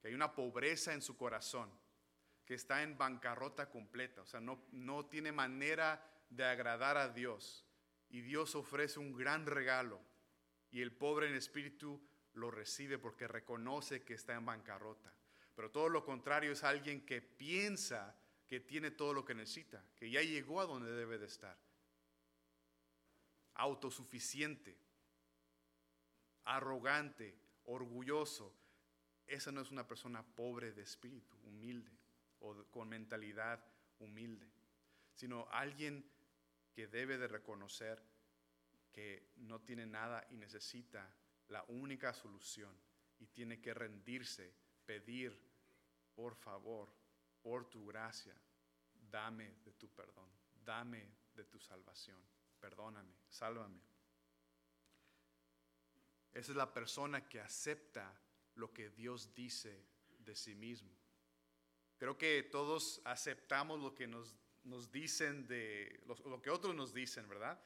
[0.00, 1.70] que hay una pobreza en su corazón,
[2.48, 7.66] que está en bancarrota completa, o sea, no, no tiene manera de agradar a Dios.
[8.08, 10.00] Y Dios ofrece un gran regalo
[10.70, 15.12] y el pobre en espíritu lo recibe porque reconoce que está en bancarrota.
[15.54, 20.10] Pero todo lo contrario es alguien que piensa que tiene todo lo que necesita, que
[20.10, 21.58] ya llegó a donde debe de estar.
[23.56, 24.78] Autosuficiente
[26.46, 28.56] arrogante, orgulloso.
[29.26, 31.97] Esa no es una persona pobre de espíritu, humilde
[32.40, 33.64] o con mentalidad
[33.98, 34.50] humilde,
[35.14, 36.04] sino alguien
[36.72, 38.02] que debe de reconocer
[38.92, 41.14] que no tiene nada y necesita
[41.48, 42.76] la única solución
[43.18, 44.54] y tiene que rendirse,
[44.86, 45.36] pedir,
[46.14, 46.92] por favor,
[47.42, 48.34] por tu gracia,
[49.10, 50.30] dame de tu perdón,
[50.64, 52.20] dame de tu salvación,
[52.60, 53.80] perdóname, sálvame.
[56.32, 58.12] Esa es la persona que acepta
[58.54, 59.84] lo que Dios dice
[60.18, 60.92] de sí mismo.
[61.98, 64.36] Creo que todos aceptamos lo que nos,
[64.92, 67.60] dicen de lo, que otros nos dicen, ¿verdad?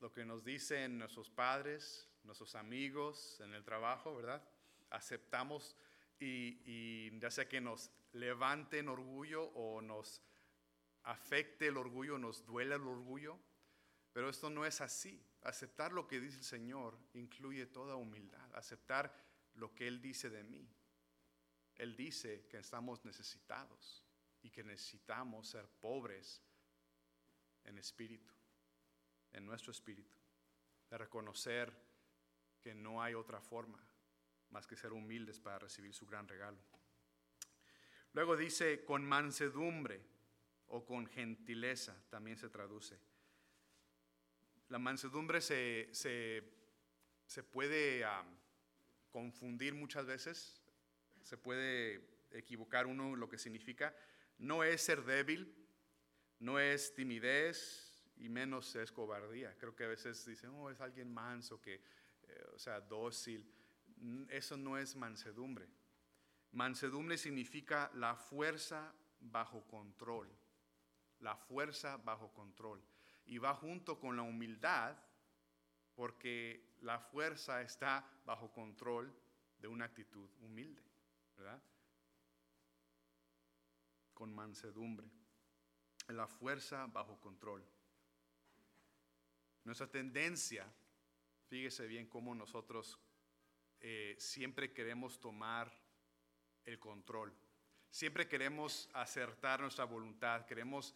[0.00, 4.46] Lo que nos dicen nuestros padres, nuestros amigos en el trabajo, ¿verdad?
[4.90, 5.76] Aceptamos
[6.20, 10.20] y, ya sea que nos levante en orgullo o nos
[11.04, 13.38] afecte el orgullo, nos duele el orgullo,
[14.12, 15.24] pero esto no es así.
[15.42, 19.14] Aceptar lo que dice el Señor incluye toda humildad, aceptar
[19.54, 20.68] lo que Él dice de mí.
[21.76, 24.04] Él dice que estamos necesitados
[24.42, 26.42] y que necesitamos ser pobres
[27.64, 28.32] en espíritu,
[29.32, 30.16] en nuestro espíritu,
[30.90, 31.74] de reconocer
[32.60, 33.82] que no hay otra forma
[34.50, 36.58] más que ser humildes para recibir su gran regalo.
[38.12, 40.00] Luego dice con mansedumbre
[40.68, 42.98] o con gentileza, también se traduce.
[44.68, 48.04] La mansedumbre se, se, puede
[49.10, 50.63] confundir muchas veces,
[51.24, 53.92] se puede equivocar uno lo que significa.
[54.38, 55.52] No es ser débil,
[56.38, 59.56] no es timidez y menos es cobardía.
[59.58, 63.50] Creo que a veces dicen, oh, es alguien manso, que, eh, o sea, dócil.
[64.28, 65.68] Eso no es mansedumbre.
[66.52, 70.30] Mansedumbre significa la fuerza bajo control.
[71.20, 72.80] La fuerza bajo control.
[73.26, 74.96] Y va junto con la humildad
[75.94, 79.12] porque la fuerza está bajo control
[79.58, 80.82] de una actitud humilde,
[81.36, 81.62] ¿verdad?
[84.12, 85.10] Con mansedumbre.
[86.08, 87.64] La fuerza bajo control.
[89.64, 90.70] Nuestra tendencia,
[91.48, 92.98] fíjese bien cómo nosotros
[93.80, 95.72] eh, siempre queremos tomar
[96.64, 97.34] el control.
[97.90, 100.94] Siempre queremos acertar nuestra voluntad, queremos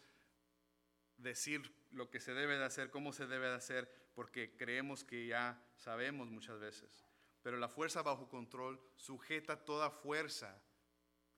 [1.16, 5.26] decir lo que se debe de hacer, cómo se debe de hacer, porque creemos que
[5.26, 7.07] ya sabemos muchas veces.
[7.48, 10.62] Pero la fuerza bajo control sujeta toda fuerza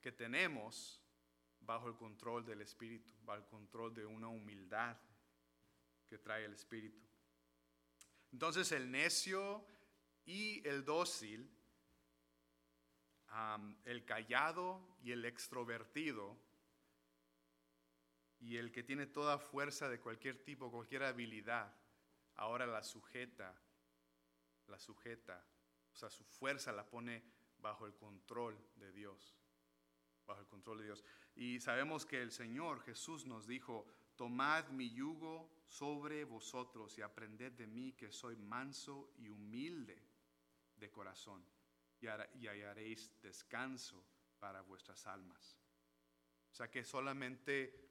[0.01, 1.01] que tenemos
[1.61, 4.97] bajo el control del Espíritu, bajo el control de una humildad
[6.09, 7.01] que trae el Espíritu.
[8.33, 9.65] Entonces el necio
[10.25, 11.49] y el dócil
[13.85, 16.37] el callado y el extrovertido
[18.41, 21.73] y el que tiene toda fuerza de cualquier tipo, cualquier habilidad,
[22.35, 23.55] ahora la sujeta,
[24.67, 25.47] la sujeta,
[25.93, 27.23] o sea, su fuerza la pone
[27.59, 29.37] bajo el control de Dios,
[30.27, 31.05] bajo el control de Dios.
[31.35, 37.53] Y sabemos que el Señor Jesús nos dijo, tomad mi yugo sobre vosotros y aprended
[37.53, 40.03] de mí que soy manso y humilde
[40.77, 41.45] de corazón
[42.01, 44.03] y hallaréis descanso
[44.39, 45.59] para vuestras almas.
[46.51, 47.89] O sea que solamente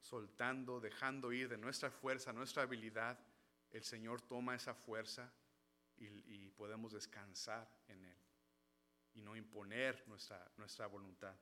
[0.00, 3.18] soltando, dejando ir de nuestra fuerza, nuestra habilidad,
[3.70, 5.32] el Señor toma esa fuerza
[5.98, 8.16] y, podemos descansar en Él.
[9.14, 11.36] Y no imponer nuestra, nuestra voluntad,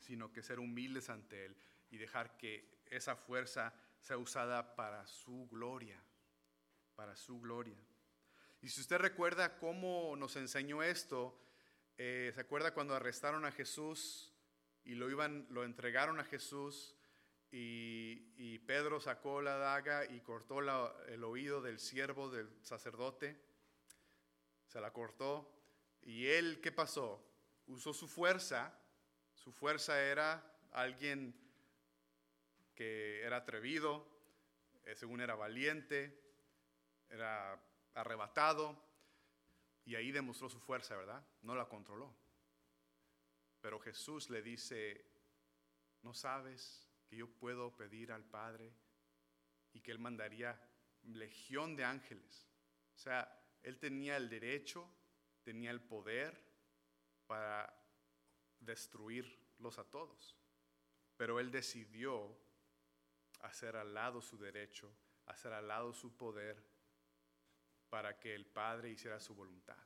[0.00, 1.56] sino que ser humildes ante Él
[1.90, 6.02] y dejar que esa fuerza sea usada para su gloria,
[6.96, 7.78] para su gloria.
[8.62, 11.40] Y si usted recuerda cómo nos enseñó esto,
[11.96, 14.32] eh, ¿se acuerda cuando arrestaron a Jesús
[14.84, 16.96] y lo, iban, lo entregaron a Jesús
[17.52, 23.36] y, Pedro sacó la daga y cortó el oído del siervo del sacerdote?
[24.68, 25.50] Se la cortó.
[26.02, 27.20] ¿Y él qué pasó?
[27.66, 28.72] Usó su fuerza.
[29.34, 31.34] Su fuerza era alguien
[32.76, 34.06] que era atrevido,
[34.84, 36.16] eh, según era valiente,
[37.08, 37.60] era
[37.94, 38.80] arrebatado,
[39.84, 41.26] y ahí demostró su fuerza, ¿verdad?
[41.42, 42.14] No la controló.
[43.60, 45.04] Pero Jesús le dice,
[46.02, 48.72] ¿no sabes que yo puedo pedir al Padre
[49.72, 50.56] y que Él mandaría
[51.02, 52.48] legión de ángeles?
[52.94, 54.88] O sea, Él tenía el derecho,
[55.42, 56.40] tenía el poder
[57.26, 57.76] para
[58.60, 60.36] destruirlos a todos.
[61.16, 62.38] Pero Él decidió
[63.40, 64.94] hacer al lado su derecho,
[65.26, 66.64] hacer al lado su poder
[67.88, 69.76] para que el Padre hiciera su voluntad.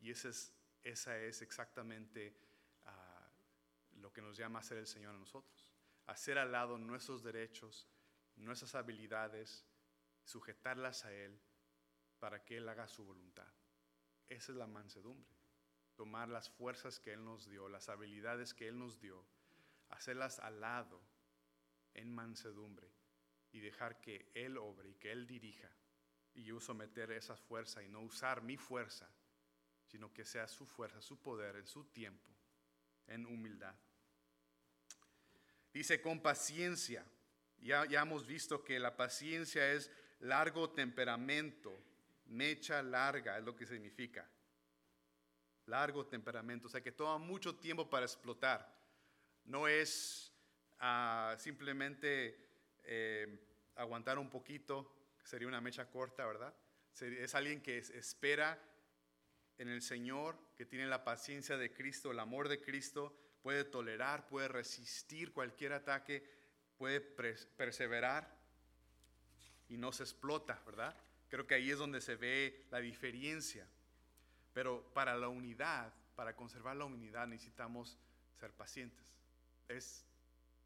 [0.00, 0.30] Y esa
[0.82, 2.34] es, exactamente
[2.84, 3.30] ah,
[3.96, 5.67] lo que nos llama a hacer el Señor a nosotros.
[6.08, 7.86] Hacer al lado nuestros derechos,
[8.36, 9.66] nuestras habilidades,
[10.24, 11.38] sujetarlas a Él
[12.18, 13.46] para que Él haga su voluntad.
[14.26, 15.36] Esa es la mansedumbre.
[15.96, 19.22] Tomar las fuerzas que Él nos dio, las habilidades que Él nos dio,
[19.90, 20.98] hacerlas al lado
[21.92, 22.90] en mansedumbre
[23.52, 25.70] y dejar que Él obre y que Él dirija
[26.32, 29.10] y yo someter esa fuerza y no usar mi fuerza,
[29.84, 32.30] sino que sea su fuerza, su poder en su tiempo,
[33.08, 33.76] en humildad.
[35.78, 37.06] Dice con paciencia.
[37.60, 41.80] Ya, ya hemos visto que la paciencia es largo temperamento,
[42.26, 44.28] mecha larga, es lo que significa.
[45.66, 48.76] Largo temperamento, o sea que toma mucho tiempo para explotar.
[49.44, 50.32] No es
[50.80, 52.36] ah, simplemente
[52.82, 53.38] eh,
[53.76, 56.52] aguantar un poquito sería una mecha corta, ¿verdad?
[57.00, 58.58] Es alguien que espera
[59.58, 64.26] en el Señor, que tiene la paciencia de Cristo, el amor de Cristo, puede tolerar,
[64.28, 66.28] puede resistir cualquier ataque,
[66.76, 68.36] puede perseverar
[69.68, 70.96] y no se explota, ¿verdad?
[71.28, 73.68] Creo que ahí es donde se ve la diferencia.
[74.52, 77.98] Pero para la unidad, para conservar la unidad necesitamos
[78.38, 79.14] ser pacientes.
[79.68, 80.04] Es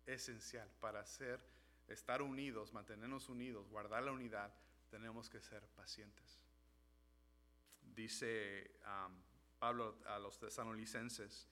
[0.07, 1.41] esencial para ser,
[1.89, 4.53] estar unidos, mantenernos unidos, guardar la unidad,
[4.91, 6.41] tenemos que ser pacientes.
[7.83, 9.15] Dice um,
[9.59, 11.49] Pablo a los tesanolicenses,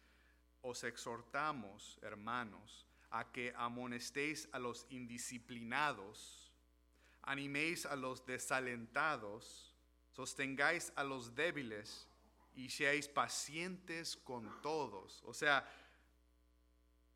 [0.63, 6.53] os exhortamos, hermanos, a que amonestéis a los indisciplinados,
[7.23, 9.75] animéis a los desalentados,
[10.13, 12.09] sostengáis a los débiles
[12.55, 15.23] y seáis pacientes con todos.
[15.25, 15.69] O sea,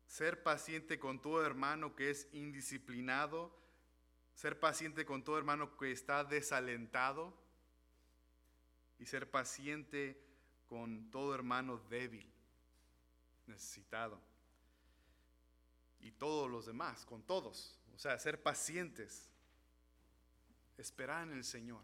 [0.07, 3.55] ser paciente con todo hermano que es indisciplinado,
[4.33, 7.33] ser paciente con todo hermano que está desalentado
[8.99, 10.21] y ser paciente
[10.67, 12.31] con todo hermano débil,
[13.47, 14.19] necesitado.
[15.99, 17.77] Y todos los demás, con todos.
[17.95, 19.29] O sea, ser pacientes,
[20.77, 21.83] esperar en el Señor,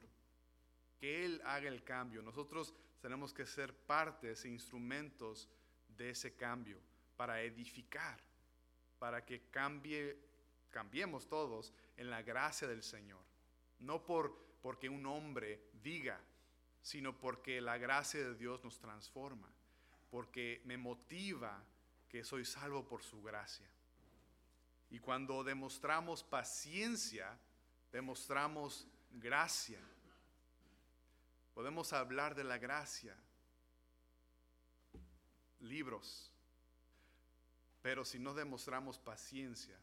[1.00, 2.22] que Él haga el cambio.
[2.22, 5.50] Nosotros tenemos que ser partes e instrumentos
[5.88, 6.80] de ese cambio
[7.18, 8.20] para edificar,
[9.00, 10.18] para que cambie,
[10.70, 13.24] cambiemos todos en la gracia del Señor.
[13.80, 16.20] No por, porque un hombre diga,
[16.82, 19.52] sino porque la gracia de Dios nos transforma,
[20.12, 21.64] porque me motiva
[22.10, 23.68] que soy salvo por su gracia.
[24.90, 27.40] Y cuando demostramos paciencia,
[27.94, 29.80] demostramos gracia.
[31.54, 33.16] Podemos hablar de la gracia,
[35.62, 36.30] libros,
[37.82, 39.78] pero si no demostramos paciencia,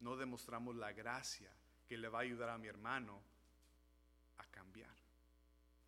[0.00, 1.50] no demostramos la gracia
[1.86, 3.22] que le va a ayudar a mi hermano
[4.38, 4.94] a cambiar,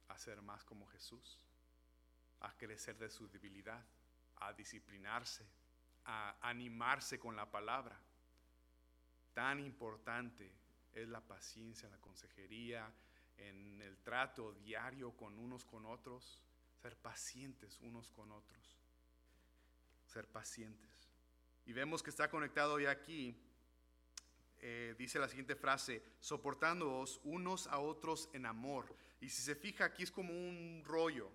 [0.09, 1.45] a ser más como Jesús,
[2.45, 3.83] a crecer de su debilidad,
[4.37, 5.47] a disciplinarse,
[6.05, 7.99] a animarse con la palabra.
[9.33, 10.53] Tan importante
[10.93, 12.93] es la paciencia en la consejería,
[13.39, 16.43] en el trato diario con unos con otros,
[16.83, 18.77] ser pacientes unos con otros,
[20.07, 21.09] ser pacientes.
[21.65, 23.35] Y vemos que está conectado ya aquí,
[24.59, 28.95] eh, dice la siguiente frase, soportándoos unos a otros en amor.
[29.21, 31.31] Y si se fija, aquí es como un rollo.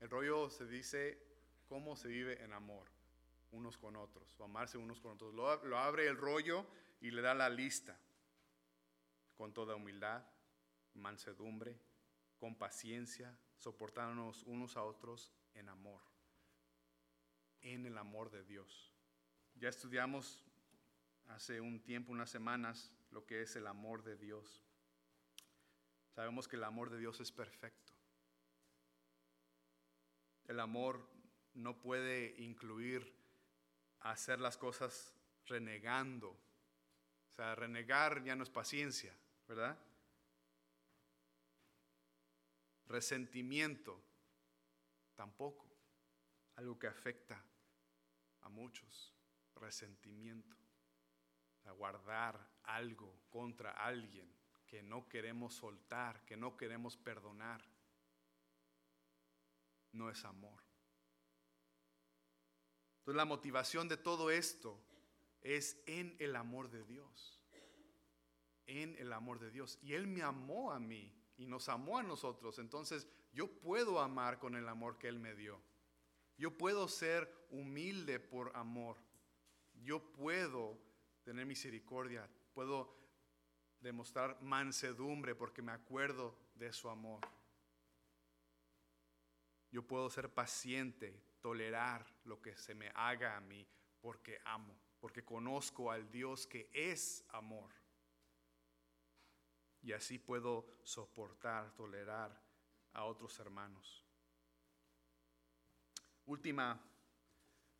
[0.00, 1.18] El rollo se dice
[1.68, 2.86] cómo se vive en amor
[3.52, 5.32] unos con otros, o amarse unos con otros.
[5.32, 6.66] lo abre el rollo
[7.00, 7.98] y le da la lista,
[9.36, 10.24] con toda humildad,
[10.94, 11.78] mansedumbre,
[12.38, 16.02] con paciencia, soportándonos unos a otros en amor,
[17.60, 18.92] en el amor de Dios.
[19.54, 20.44] Ya estudiamos
[21.28, 24.64] hace un tiempo, unas semanas, lo que es el amor de Dios.
[26.10, 27.83] Sabemos que el amor de Dios es perfecto.
[30.46, 31.08] El amor
[31.54, 33.14] no puede incluir
[34.00, 35.14] hacer las cosas
[35.46, 36.30] renegando.
[36.30, 39.16] O sea, renegar ya no es paciencia,
[39.48, 39.78] ¿verdad?
[42.86, 44.00] Resentimiento,
[45.14, 45.64] tampoco.
[46.56, 47.42] Algo que afecta
[48.42, 49.14] a muchos
[49.56, 50.56] resentimiento,
[51.64, 54.30] a guardar algo contra alguien
[54.66, 57.62] que no queremos soltar, que no queremos perdonar,
[59.94, 60.62] no es amor.
[62.98, 64.80] Entonces la motivación de todo esto
[65.40, 67.40] es en el amor de Dios,
[68.66, 69.78] en el amor de Dios.
[69.82, 74.38] Y Él me amó a mí y nos amó a nosotros, entonces yo puedo amar
[74.38, 75.60] con el amor que Él me dio.
[76.36, 78.96] Yo puedo ser humilde por amor
[79.82, 80.78] yo puedo
[81.24, 82.94] tener misericordia, puedo
[83.80, 87.20] demostrar mansedumbre porque me acuerdo de su amor.
[89.74, 93.66] Yo puedo ser paciente, tolerar lo que se me haga a mí
[94.00, 97.72] porque amo, porque conozco al Dios que es amor.
[99.82, 102.40] Y así puedo soportar, tolerar
[102.92, 104.04] a otros hermanos.
[106.26, 106.80] Última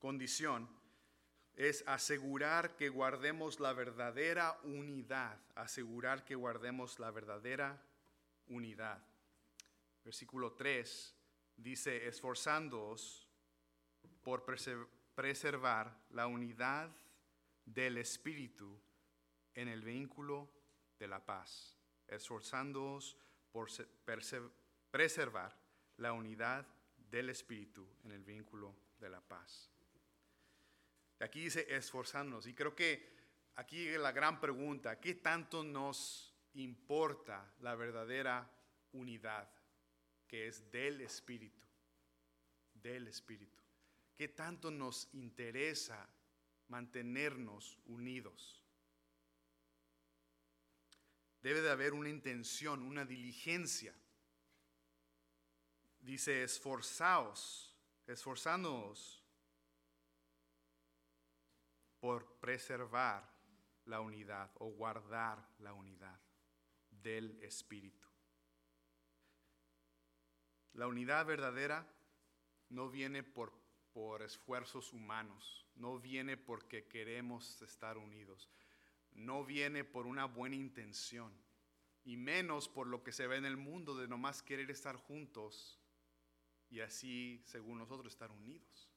[0.01, 0.69] condición
[1.55, 7.81] es asegurar que guardemos la verdadera unidad, asegurar que guardemos la verdadera
[8.49, 9.01] unidad.
[10.03, 11.21] Versículo 3
[11.57, 13.29] dice, esforzándoos
[14.23, 14.45] por
[15.15, 16.95] preservar la unidad
[17.65, 18.81] del Espíritu
[19.55, 20.51] en el vínculo
[20.99, 21.79] de la paz,
[22.09, 23.17] esforzándoos
[23.51, 23.69] por
[24.91, 25.57] preservar
[25.99, 29.71] la unidad del Espíritu en el vínculo de la paz.
[31.21, 32.47] Aquí dice esforzarnos.
[32.47, 33.15] Y creo que
[33.55, 38.51] aquí la gran pregunta, ¿qué tanto nos importa la verdadera
[38.93, 39.49] unidad
[40.27, 41.65] que es del Espíritu?
[42.85, 43.59] del Espíritu.
[44.15, 46.09] ¿Qué tanto nos interesa
[46.69, 48.63] mantenernos unidos?
[51.43, 53.95] Debe de haber una intención, una diligencia.
[56.01, 57.75] Dice, esforzaos,
[58.07, 59.23] esforzándoos
[61.99, 63.29] por preservar
[63.87, 66.21] la unidad o guardar la unidad
[66.91, 68.04] del Espíritu.
[70.75, 71.87] La unidad verdadera
[72.69, 73.53] no viene por,
[73.93, 78.51] por esfuerzos humanos, no viene porque queremos estar unidos,
[79.13, 81.33] no viene por una buena intención,
[82.05, 85.81] y menos por lo que se ve en el mundo de nomás querer estar juntos
[86.71, 88.91] y así, según nosotros, estar unidos.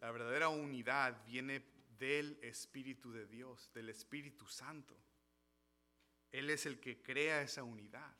[0.00, 1.64] La verdadera unidad viene
[1.98, 4.96] del Espíritu de Dios, del Espíritu Santo.
[6.30, 8.14] Él es el que crea esa unidad.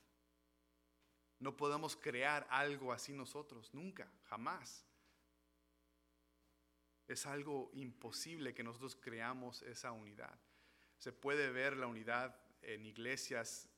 [1.41, 4.85] No podemos crear algo así nosotros, nunca, jamás.
[7.07, 10.39] Es algo imposible que nosotros creamos esa unidad.
[10.99, 13.69] Se puede ver la unidad en iglesias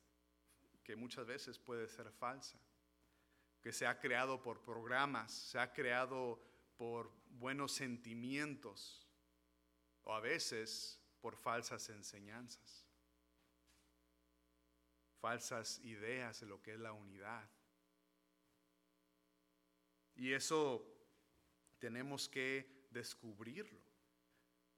[0.83, 2.59] que muchas veces puede ser falsa,
[3.61, 6.41] que se ha creado por programas, se ha creado
[6.77, 9.07] por buenos sentimientos
[10.03, 12.90] o a veces por falsas enseñanzas
[15.21, 17.47] falsas ideas de lo que es la unidad.
[20.15, 20.85] Y eso
[21.79, 23.79] tenemos que descubrirlo.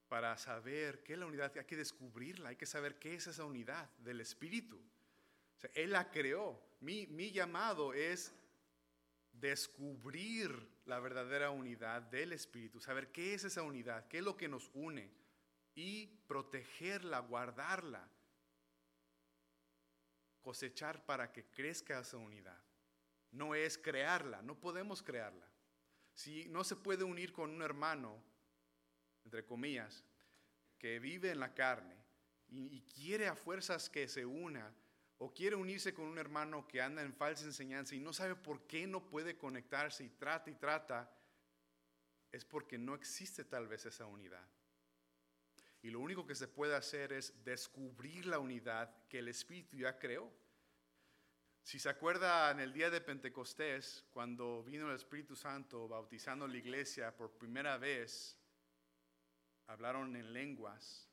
[0.09, 3.45] Para saber qué es la unidad, hay que descubrirla, hay que saber qué es esa
[3.45, 4.79] unidad del Espíritu.
[5.73, 6.61] él la creó.
[6.81, 8.31] Mi, mi llamado es
[9.31, 10.51] descubrir
[10.85, 14.69] la verdadera unidad del Espíritu, saber qué es esa unidad, qué es lo que nos
[14.73, 15.09] une
[15.73, 18.07] y protegerla, guardarla
[20.43, 22.61] cosechar para que crezca esa unidad.
[23.31, 25.47] No es crearla, no podemos crearla.
[26.13, 28.23] Si no se puede unir con un hermano,
[29.25, 30.03] entre comillas,
[30.77, 31.95] que vive en la carne
[32.49, 34.71] y, quiere a fuerzas que se una,
[35.17, 38.67] o quiere unirse con un hermano que anda en falsa enseñanza y no sabe por
[38.67, 41.09] qué no puede conectarse y trata y trata,
[42.31, 44.45] es porque no existe tal vez esa unidad.
[45.83, 49.99] Y lo único que se puede hacer es descubrir la unidad que el Espíritu ya
[49.99, 50.31] creó.
[51.61, 56.57] Si se acuerda en el día de Pentecostés, cuando vino el Espíritu Santo bautizando la
[56.57, 58.39] iglesia por primera vez,
[59.67, 61.09] hablaron en lenguas,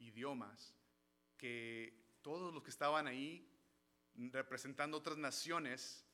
[0.00, 0.74] idiomas,
[1.36, 3.48] que todos los que estaban ahí
[4.16, 6.04] representando otras naciones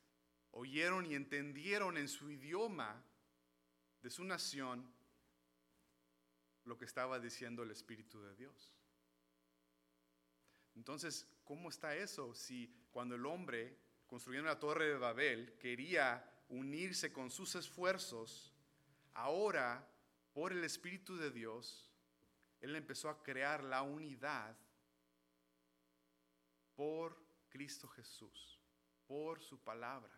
[0.51, 3.03] oyeron y entendieron en su idioma
[4.03, 4.94] de su nación
[6.65, 8.75] lo que estaba diciendo el Espíritu de Dios.
[10.75, 17.13] Entonces, ¿cómo está eso si cuando el hombre, construyendo la torre de Babel, quería unirse
[17.13, 18.53] con sus esfuerzos,
[19.15, 19.89] ahora,
[20.33, 21.91] por el Espíritu de Dios,
[22.61, 24.57] Él empezó a crear la unidad
[26.75, 27.17] por
[27.49, 28.61] Cristo Jesús,
[29.07, 30.13] por su palabra.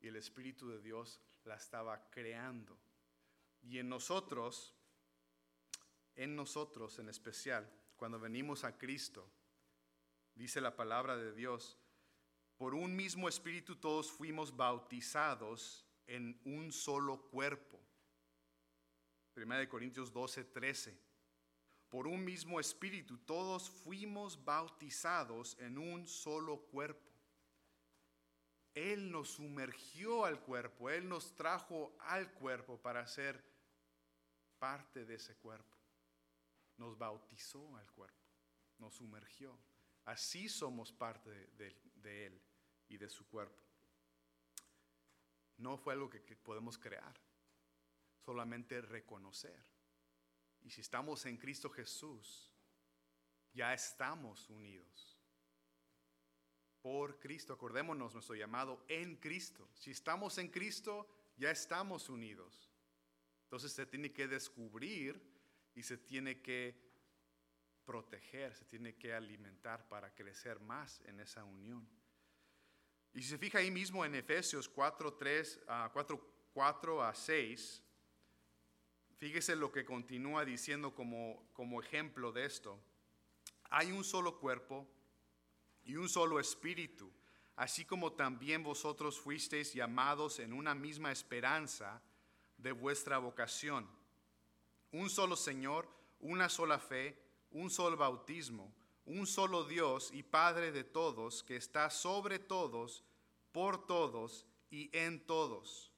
[0.00, 2.78] Y el Espíritu de Dios la estaba creando.
[3.62, 4.74] Y en nosotros,
[6.16, 9.30] en nosotros en especial, cuando venimos a Cristo,
[10.34, 11.78] dice la palabra de Dios,
[12.56, 17.78] por un mismo espíritu todos fuimos bautizados en un solo cuerpo.
[19.32, 20.98] Primera de Corintios 12, 13.
[21.88, 27.10] Por un mismo espíritu todos fuimos bautizados en un solo cuerpo.
[28.74, 33.42] Él nos sumergió al cuerpo, Él nos trajo al cuerpo para ser
[34.58, 35.79] parte de ese cuerpo
[36.80, 38.26] nos bautizó al cuerpo,
[38.78, 39.56] nos sumergió.
[40.06, 42.42] Así somos parte de, Él
[42.88, 43.62] y de su cuerpo.
[45.58, 47.14] No fue algo que, que podemos crear,
[48.24, 49.62] solamente reconocer.
[50.62, 52.50] Y si estamos en Cristo Jesús,
[53.52, 55.18] ya estamos unidos.
[56.80, 59.68] Por Cristo, acordémonos nuestro llamado en Cristo.
[59.74, 61.06] Si estamos en Cristo,
[61.36, 62.70] ya estamos unidos.
[63.42, 65.29] Entonces se tiene que descubrir
[65.80, 66.78] y se tiene que
[67.86, 71.88] proteger, se tiene que alimentar para crecer más en esa unión.
[73.14, 75.60] Y si se fija ahí mismo en Efesios 4, 3,
[76.52, 77.82] 4, a 6,
[79.16, 82.78] fíjese lo que continúa diciendo como, como ejemplo de esto.
[83.70, 84.86] Hay un solo cuerpo
[85.82, 87.10] y un solo espíritu,
[87.56, 92.02] así como también vosotros fuisteis llamados en una misma esperanza
[92.58, 93.99] de vuestra vocación
[94.92, 95.88] un solo Señor,
[96.20, 97.16] una sola fe,
[97.50, 98.74] un solo bautismo,
[99.06, 103.04] un solo Dios y Padre de todos, que está sobre todos,
[103.52, 105.92] por todos y en todos.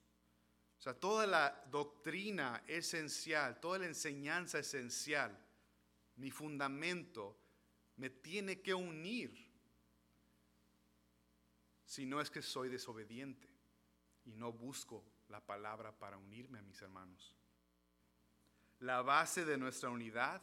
[0.79, 5.39] O sea, toda la doctrina esencial, toda la enseñanza esencial,
[6.17, 7.39] mi fundamento,
[7.97, 9.51] me tiene que unir.
[11.85, 13.49] Si no es que soy desobediente
[14.25, 17.37] y no busco la palabra para unirme a mis hermanos.
[18.83, 20.43] La base de nuestra unidad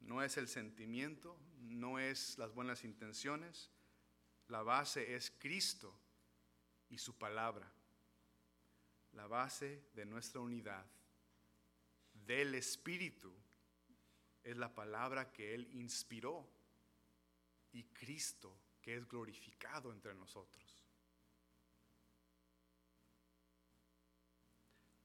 [0.00, 3.70] no es el sentimiento, no es las buenas intenciones,
[4.48, 5.98] la base es Cristo
[6.90, 7.66] y su palabra.
[9.12, 10.84] La base de nuestra unidad
[12.12, 13.32] del Espíritu
[14.44, 16.46] es la palabra que Él inspiró
[17.72, 20.71] y Cristo que es glorificado entre nosotros.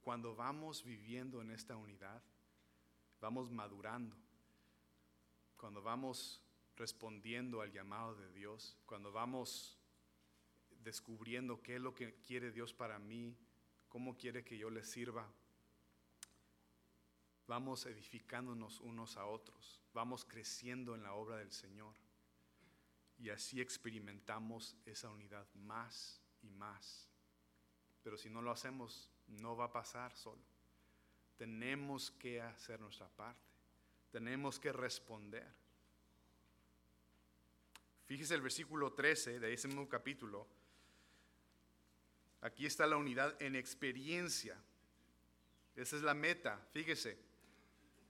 [0.07, 2.23] Cuando vamos viviendo en esta unidad,
[3.19, 4.15] vamos madurando.
[5.57, 6.41] Cuando vamos
[6.77, 9.77] respondiendo al llamado de Dios, cuando vamos
[10.81, 13.35] descubriendo qué es lo que quiere Dios para mí,
[13.89, 15.29] cómo quiere que yo le sirva,
[17.45, 21.95] vamos edificándonos unos a otros, vamos creciendo en la obra del Señor.
[23.17, 27.09] Y así experimentamos esa unidad más y más.
[28.03, 30.41] Pero si no lo hacemos, no va a pasar solo.
[31.37, 33.41] Tenemos que hacer nuestra parte.
[34.11, 35.47] Tenemos que responder.
[38.05, 40.47] Fíjese el versículo 13 de ese mismo capítulo.
[42.41, 44.57] Aquí está la unidad en experiencia.
[45.75, 46.65] Esa es la meta.
[46.71, 47.19] Fíjese.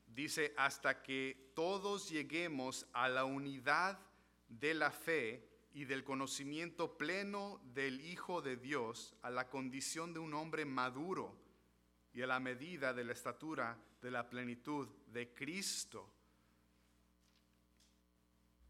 [0.07, 3.99] Dice, hasta que todos lleguemos a la unidad
[4.47, 5.46] de la fe
[5.77, 11.37] y del conocimiento pleno del Hijo de Dios a la condición de un hombre maduro
[12.15, 16.11] y a la medida de la estatura de la plenitud de Cristo.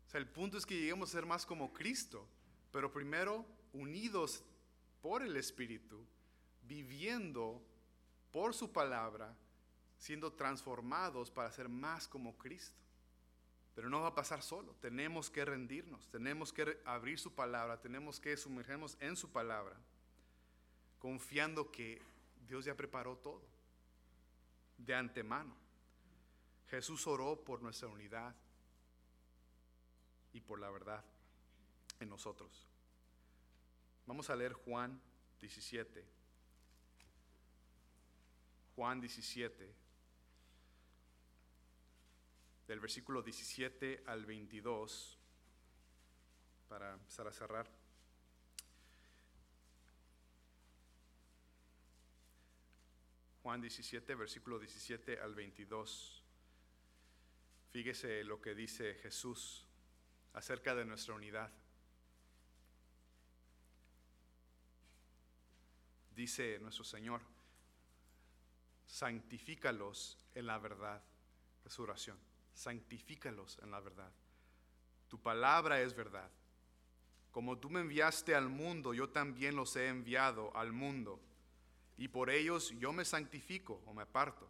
[0.05, 2.27] O sea, el punto es que lleguemos a ser más como Cristo,
[2.73, 4.43] pero primero unidos
[5.01, 6.05] por el Espíritu,
[6.63, 7.65] viviendo
[8.33, 9.33] por su palabra,
[9.97, 12.83] siendo transformados para ser más como Cristo.
[13.77, 14.73] Pero no va a pasar solo.
[14.81, 19.77] Tenemos que rendirnos, tenemos que abrir su palabra, tenemos que sumergernos en su palabra,
[20.97, 22.01] confiando que
[22.47, 23.43] Dios ya preparó todo
[24.79, 25.55] de antemano.
[26.71, 28.35] Jesús oró por nuestra unidad
[30.33, 31.05] y por la verdad
[31.99, 32.67] en nosotros.
[34.07, 34.99] Vamos a leer Juan
[35.39, 36.03] 17.
[38.75, 39.86] Juan 17
[42.67, 45.17] del versículo 17 al 22,
[46.67, 47.71] para empezar a cerrar.
[53.41, 56.23] Juan 17, versículo 17 al 22.
[57.71, 59.65] Fíjese lo que dice Jesús
[60.33, 61.49] acerca de nuestra unidad.
[66.13, 67.21] Dice nuestro Señor,
[68.85, 71.01] santifícalos en la verdad.
[71.63, 74.11] Es su oración santifícalos en la verdad.
[75.07, 76.29] Tu palabra es verdad.
[77.31, 81.21] Como tú me enviaste al mundo, yo también los he enviado al mundo.
[81.97, 84.49] Y por ellos yo me santifico o me aparto,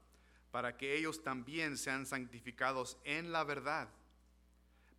[0.52, 3.90] para que ellos también sean santificados en la verdad.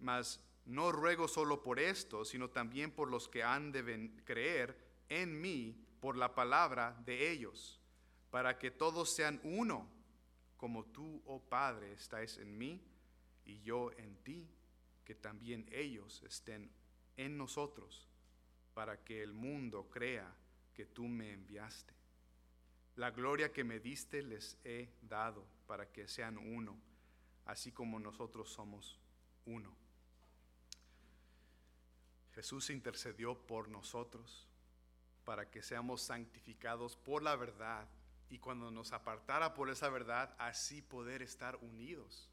[0.00, 4.76] Mas no ruego solo por esto, sino también por los que han de creer
[5.09, 7.80] en mí por la palabra de ellos,
[8.30, 9.88] para que todos sean uno,
[10.56, 12.82] como tú, oh Padre, estáis en mí
[13.49, 14.46] y yo en ti,
[15.05, 16.70] que también ellos estén
[17.16, 18.07] en nosotros,
[18.74, 20.30] para que el mundo crea
[20.74, 21.94] que tú me enviaste.
[22.96, 26.78] La gloria que me diste les he dado para que sean uno,
[27.46, 29.01] así como nosotros somos
[29.46, 29.74] uno.
[32.34, 34.46] Jesús intercedió por nosotros
[35.24, 37.88] para que seamos santificados por la verdad
[38.28, 42.28] y cuando nos apartara por esa verdad, así poder estar unidos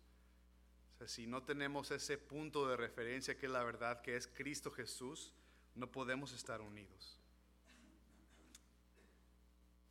[1.06, 5.34] si no tenemos ese punto de referencia que es la verdad, que es Cristo Jesús,
[5.76, 7.20] no podemos estar unidos.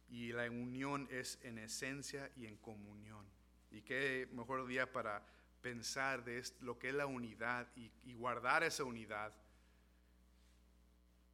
[0.08, 3.26] Y la unión es en esencia y en comunión.
[3.70, 5.26] Y qué mejor día para
[5.60, 9.32] pensar de lo que es la unidad y, guardar esa unidad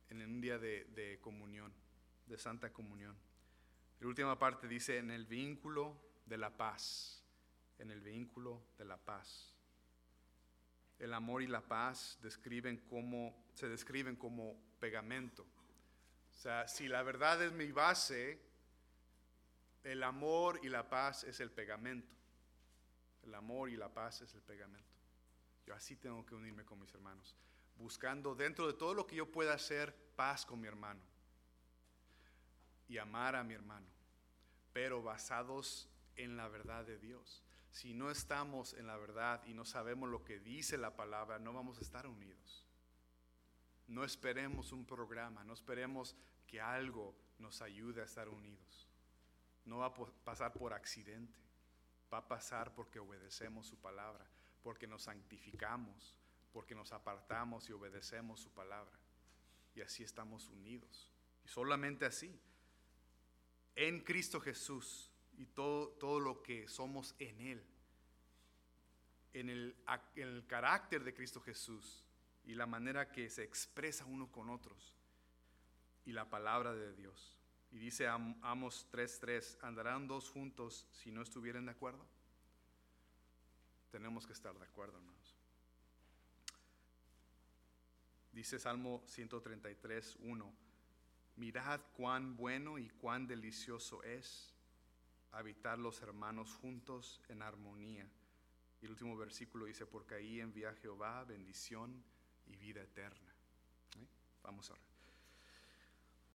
[0.08, 1.72] en un día de, de comunión,
[2.26, 3.16] de santa comunión.
[4.00, 5.96] La última parte dice en el vínculo
[6.26, 7.22] de la paz,
[7.78, 9.54] en el vínculo de la paz
[11.00, 15.42] el amor y la paz describen como, se describen como pegamento.
[15.42, 18.38] O sea, si la verdad es mi base,
[19.82, 22.14] el amor y la paz es el pegamento.
[23.22, 24.88] El amor y la paz es el pegamento.
[25.66, 27.34] Yo así tengo que unirme con mis hermanos,
[27.76, 31.00] buscando dentro de todo lo que yo pueda hacer paz con mi hermano.
[32.88, 33.86] y amar a mi hermano,
[34.72, 37.44] pero basados en la verdad de Dios.
[37.70, 41.52] Si no estamos en la verdad y no sabemos lo que dice la palabra, no
[41.52, 42.66] vamos a estar unidos.
[43.86, 46.16] No esperemos un programa, no esperemos
[46.46, 48.88] que algo nos ayude a estar unidos.
[49.64, 49.94] No va a
[50.24, 51.38] pasar por accidente,
[52.12, 54.26] va a pasar porque obedecemos su palabra,
[54.62, 56.18] porque nos santificamos,
[56.52, 58.98] porque nos apartamos y obedecemos su palabra.
[59.74, 61.12] Y así estamos unidos.
[61.44, 62.40] Y solamente así,
[63.76, 65.09] en Cristo Jesús
[65.40, 67.64] y todo, todo lo que somos en Él,
[69.32, 69.74] en el,
[70.14, 72.04] en el carácter de Cristo Jesús
[72.44, 74.94] y la manera que se expresa uno con otros
[76.04, 77.38] y la palabra de Dios.
[77.70, 82.06] Y dice Amos 3:3, ¿andarán dos juntos si no estuvieran de acuerdo?
[83.90, 85.36] Tenemos que estar de acuerdo, hermanos.
[88.30, 90.54] Dice Salmo 133, 1,
[91.36, 94.54] mirad cuán bueno y cuán delicioso es
[95.32, 98.08] habitar los hermanos juntos en armonía.
[98.80, 102.02] Y el último versículo dice, porque ahí envía Jehová bendición
[102.46, 103.34] y vida eterna.
[104.42, 104.89] Vamos a orar.